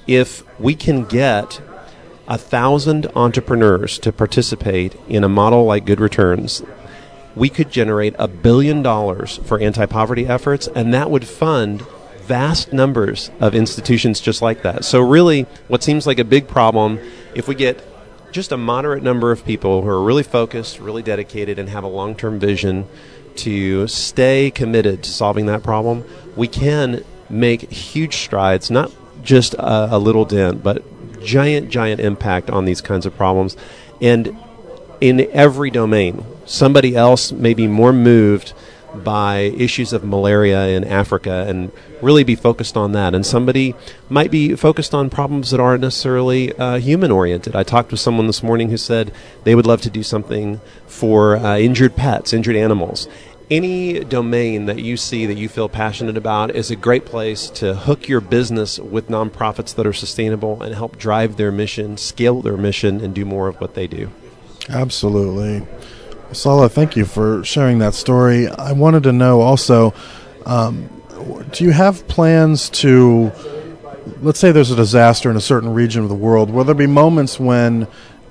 If 0.08 0.44
we 0.60 0.76
can 0.76 1.04
get 1.06 1.62
a 2.28 2.38
thousand 2.38 3.08
entrepreneurs 3.16 4.00
to 4.00 4.12
participate 4.12 4.96
in 5.08 5.24
a 5.24 5.30
model 5.30 5.66
like 5.66 5.86
Good 5.86 6.00
Returns, 6.00 6.64
we 7.36 7.50
could 7.50 7.72
generate 7.72 8.16
a 8.18 8.28
billion 8.28 8.82
dollars 8.82 9.38
for 9.46 9.60
anti 9.60 9.86
poverty 9.86 10.26
efforts, 10.26 10.68
and 10.68 10.94
that 10.94 11.12
would 11.12 11.28
fund 11.28 11.84
vast 12.22 12.72
numbers 12.72 13.30
of 13.40 13.54
institutions 13.54 14.20
just 14.20 14.42
like 14.42 14.62
that. 14.64 14.86
So, 14.86 15.00
really, 15.02 15.44
what 15.68 15.84
seems 15.84 16.08
like 16.08 16.20
a 16.20 16.24
big 16.24 16.48
problem, 16.48 17.00
if 17.36 17.48
we 17.48 17.56
get 17.56 17.84
just 18.32 18.52
a 18.52 18.58
moderate 18.58 19.04
number 19.04 19.32
of 19.32 19.46
people 19.46 19.82
who 19.82 19.88
are 19.88 20.02
really 20.02 20.24
focused, 20.24 20.80
really 20.80 21.04
dedicated, 21.04 21.60
and 21.60 21.70
have 21.70 21.84
a 21.84 21.88
long 21.88 22.16
term 22.16 22.40
vision 22.40 22.88
to 23.38 23.88
stay 23.88 24.52
committed 24.52 25.04
to 25.04 25.10
solving 25.10 25.46
that 25.48 25.64
problem, 25.64 26.04
we 26.36 26.48
can 26.48 27.04
make 27.30 27.72
huge 27.72 28.18
strides, 28.18 28.70
not 28.70 28.92
just 29.24 29.54
a, 29.56 29.96
a 29.96 29.98
little 29.98 30.26
dent, 30.26 30.64
but 30.64 30.84
giant, 31.24 31.70
giant 31.70 32.02
impact 32.02 32.50
on 32.50 32.66
these 32.66 32.82
kinds 32.82 33.06
of 33.06 33.16
problems. 33.16 33.56
And 34.02 34.38
in 35.02 35.30
every 35.32 35.70
domain, 35.70 36.26
somebody 36.46 36.96
else 36.96 37.32
may 37.32 37.54
be 37.54 37.68
more 37.68 37.94
moved 37.94 38.54
by 38.96 39.54
issues 39.58 39.94
of 39.94 40.04
malaria 40.04 40.68
in 40.68 40.84
Africa 40.84 41.46
and 41.48 41.72
really 42.02 42.24
be 42.24 42.36
focused 42.36 42.78
on 42.78 42.92
that. 42.92 43.16
And 43.16 43.26
somebody 43.26 43.76
might 44.10 44.32
be 44.32 44.56
focused 44.56 44.94
on 44.94 45.10
problems 45.10 45.52
that 45.52 45.60
aren't 45.60 45.82
necessarily 45.82 46.54
uh, 46.58 46.78
human 46.78 47.12
oriented. 47.12 47.56
I 47.56 47.64
talked 47.64 47.92
with 47.92 48.00
someone 48.00 48.28
this 48.28 48.44
morning 48.44 48.70
who 48.70 48.78
said 48.78 49.14
they 49.44 49.56
would 49.56 49.66
love 49.66 49.82
to 49.82 49.90
do 49.90 50.04
something 50.04 50.62
for 50.86 51.38
uh, 51.38 51.58
injured 51.58 51.96
pets, 51.96 52.34
injured 52.34 52.56
animals. 52.56 53.08
Any 53.52 54.00
domain 54.00 54.66
that 54.66 54.80
you 54.80 54.96
see 54.96 55.26
that 55.26 55.38
you 55.38 55.50
feel 55.50 55.70
passionate 55.70 56.18
about 56.18 56.56
is 56.56 56.72
a 56.72 56.76
great 56.76 57.06
place 57.06 57.50
to 57.52 57.76
hook 57.76 58.08
your 58.08 58.22
business 58.22 58.80
with 58.80 59.10
nonprofits 59.10 59.76
that 59.76 59.86
are 59.86 59.94
sustainable 59.94 60.64
and 60.64 60.74
help 60.74 60.98
drive 60.98 61.36
their 61.36 61.52
mission, 61.52 61.98
scale 61.98 62.42
their 62.42 62.58
mission, 62.58 63.02
and 63.02 63.14
do 63.14 63.26
more 63.26 63.48
of 63.48 63.60
what 63.60 63.74
they 63.76 63.86
do. 63.86 64.12
Absolutely. 64.70 65.68
Sala, 66.34 66.68
thank 66.70 66.96
you 66.96 67.06
for 67.06 67.44
sharing 67.44 67.80
that 67.80 67.94
story. 67.94 68.48
I 68.48 68.72
wanted 68.72 69.04
to 69.04 69.14
know 69.14 69.42
also 69.42 69.94
um, 70.46 70.90
do 71.52 71.64
you 71.64 71.72
have 71.72 72.08
plans 72.08 72.70
to, 72.72 73.32
let's 74.22 74.40
say 74.40 74.52
there's 74.52 74.72
a 74.72 74.76
disaster 74.76 75.30
in 75.30 75.38
a 75.38 75.42
certain 75.42 75.74
region 75.74 76.04
of 76.04 76.10
the 76.10 76.16
world, 76.16 76.50
will 76.50 76.64
there 76.64 76.76
be 76.76 76.88
moments 76.88 77.40
when 77.40 77.88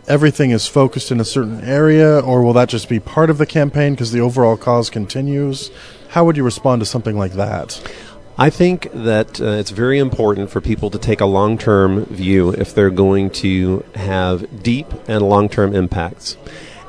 everything 0.08 0.50
is 0.50 0.66
focused 0.66 1.10
in 1.10 1.20
a 1.20 1.24
certain 1.24 1.62
area, 1.62 2.18
or 2.20 2.42
will 2.42 2.52
that 2.52 2.68
just 2.68 2.88
be 2.88 2.98
part 2.98 3.30
of 3.30 3.38
the 3.38 3.46
campaign 3.46 3.94
because 3.94 4.12
the 4.12 4.20
overall 4.20 4.56
cause 4.56 4.90
continues? 4.90 5.70
How 6.10 6.24
would 6.24 6.36
you 6.36 6.42
respond 6.44 6.80
to 6.80 6.86
something 6.86 7.16
like 7.16 7.32
that? 7.34 7.80
I 8.36 8.50
think 8.50 8.90
that 8.92 9.40
uh, 9.40 9.44
it's 9.44 9.70
very 9.70 9.98
important 9.98 10.50
for 10.50 10.60
people 10.60 10.90
to 10.90 10.98
take 10.98 11.20
a 11.20 11.26
long 11.26 11.58
term 11.58 12.06
view 12.06 12.50
if 12.50 12.74
they're 12.74 12.90
going 12.90 13.30
to 13.30 13.84
have 13.94 14.62
deep 14.62 14.86
and 15.06 15.22
long 15.22 15.48
term 15.48 15.74
impacts. 15.74 16.36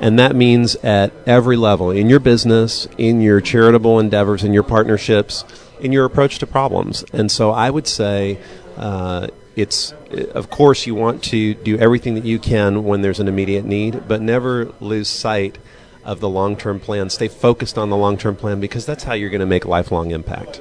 And 0.04 0.20
that 0.20 0.36
means 0.36 0.76
at 0.76 1.14
every 1.26 1.56
level 1.56 1.90
in 1.90 2.10
your 2.10 2.20
business, 2.20 2.90
in 2.98 3.22
your 3.22 3.40
charitable 3.40 4.00
endeavors, 4.00 4.44
in 4.44 4.52
your 4.52 4.62
partnerships, 4.62 5.46
in 5.80 5.94
your 5.94 6.04
approach 6.04 6.40
to 6.40 6.46
problems. 6.46 7.06
And 7.14 7.32
so 7.32 7.52
I 7.52 7.70
would 7.70 7.88
say 7.88 8.38
uh, 8.76 9.28
it's, 9.56 9.94
of 10.34 10.50
course, 10.50 10.86
you 10.86 10.94
want 10.94 11.24
to 11.24 11.54
do 11.54 11.78
everything 11.78 12.16
that 12.16 12.26
you 12.26 12.38
can 12.38 12.84
when 12.84 13.02
there's 13.02 13.22
an 13.22 13.30
immediate 13.30 13.64
need, 13.64 14.06
but 14.06 14.22
never 14.22 14.74
lose 14.82 15.08
sight 15.08 15.58
of 16.04 16.20
the 16.20 16.28
long 16.28 16.58
term 16.58 16.82
plan. 16.82 17.10
Stay 17.10 17.30
focused 17.30 17.78
on 17.78 17.90
the 17.90 17.96
long 17.96 18.18
term 18.18 18.36
plan 18.36 18.60
because 18.60 18.86
that's 18.86 19.06
how 19.06 19.14
you're 19.14 19.30
going 19.30 19.40
to 19.40 19.46
make 19.46 19.64
lifelong 19.64 20.12
impact. 20.12 20.60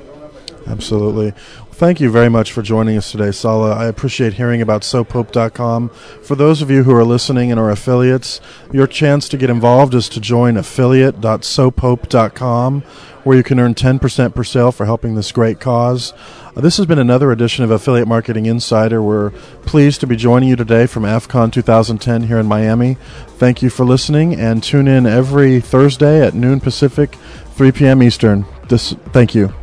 Absolutely. 0.66 1.32
Thank 1.72 2.00
you 2.00 2.10
very 2.10 2.28
much 2.28 2.52
for 2.52 2.60
joining 2.62 2.96
us 2.96 3.10
today, 3.10 3.32
Sala. 3.32 3.74
I 3.74 3.86
appreciate 3.86 4.34
hearing 4.34 4.62
about 4.62 4.82
SoapHope.com. 4.82 5.88
For 6.22 6.36
those 6.36 6.62
of 6.62 6.70
you 6.70 6.84
who 6.84 6.94
are 6.94 7.04
listening 7.04 7.50
and 7.50 7.58
are 7.58 7.70
affiliates, 7.70 8.40
your 8.72 8.86
chance 8.86 9.28
to 9.30 9.36
get 9.36 9.50
involved 9.50 9.92
is 9.94 10.08
to 10.10 10.20
join 10.20 10.56
affiliate.soaphope.com, 10.56 12.82
where 13.24 13.36
you 13.36 13.42
can 13.42 13.58
earn 13.58 13.74
10% 13.74 14.32
per 14.34 14.44
sale 14.44 14.70
for 14.70 14.86
helping 14.86 15.16
this 15.16 15.32
great 15.32 15.58
cause. 15.58 16.12
Uh, 16.54 16.60
this 16.60 16.76
has 16.76 16.86
been 16.86 17.00
another 17.00 17.32
edition 17.32 17.64
of 17.64 17.70
Affiliate 17.70 18.06
Marketing 18.06 18.44
Insider. 18.46 19.02
We're 19.02 19.30
pleased 19.64 19.98
to 20.00 20.06
be 20.06 20.14
joining 20.14 20.50
you 20.50 20.56
today 20.56 20.86
from 20.86 21.04
AFCON 21.04 21.50
2010 21.52 22.24
here 22.24 22.38
in 22.38 22.46
Miami. 22.46 22.98
Thank 23.38 23.62
you 23.62 23.70
for 23.70 23.84
listening, 23.84 24.38
and 24.38 24.62
tune 24.62 24.86
in 24.86 25.06
every 25.06 25.60
Thursday 25.60 26.20
at 26.24 26.34
noon 26.34 26.60
Pacific, 26.60 27.16
3 27.54 27.72
p.m. 27.72 28.02
Eastern. 28.02 28.44
This, 28.68 28.92
thank 29.12 29.34
you. 29.34 29.54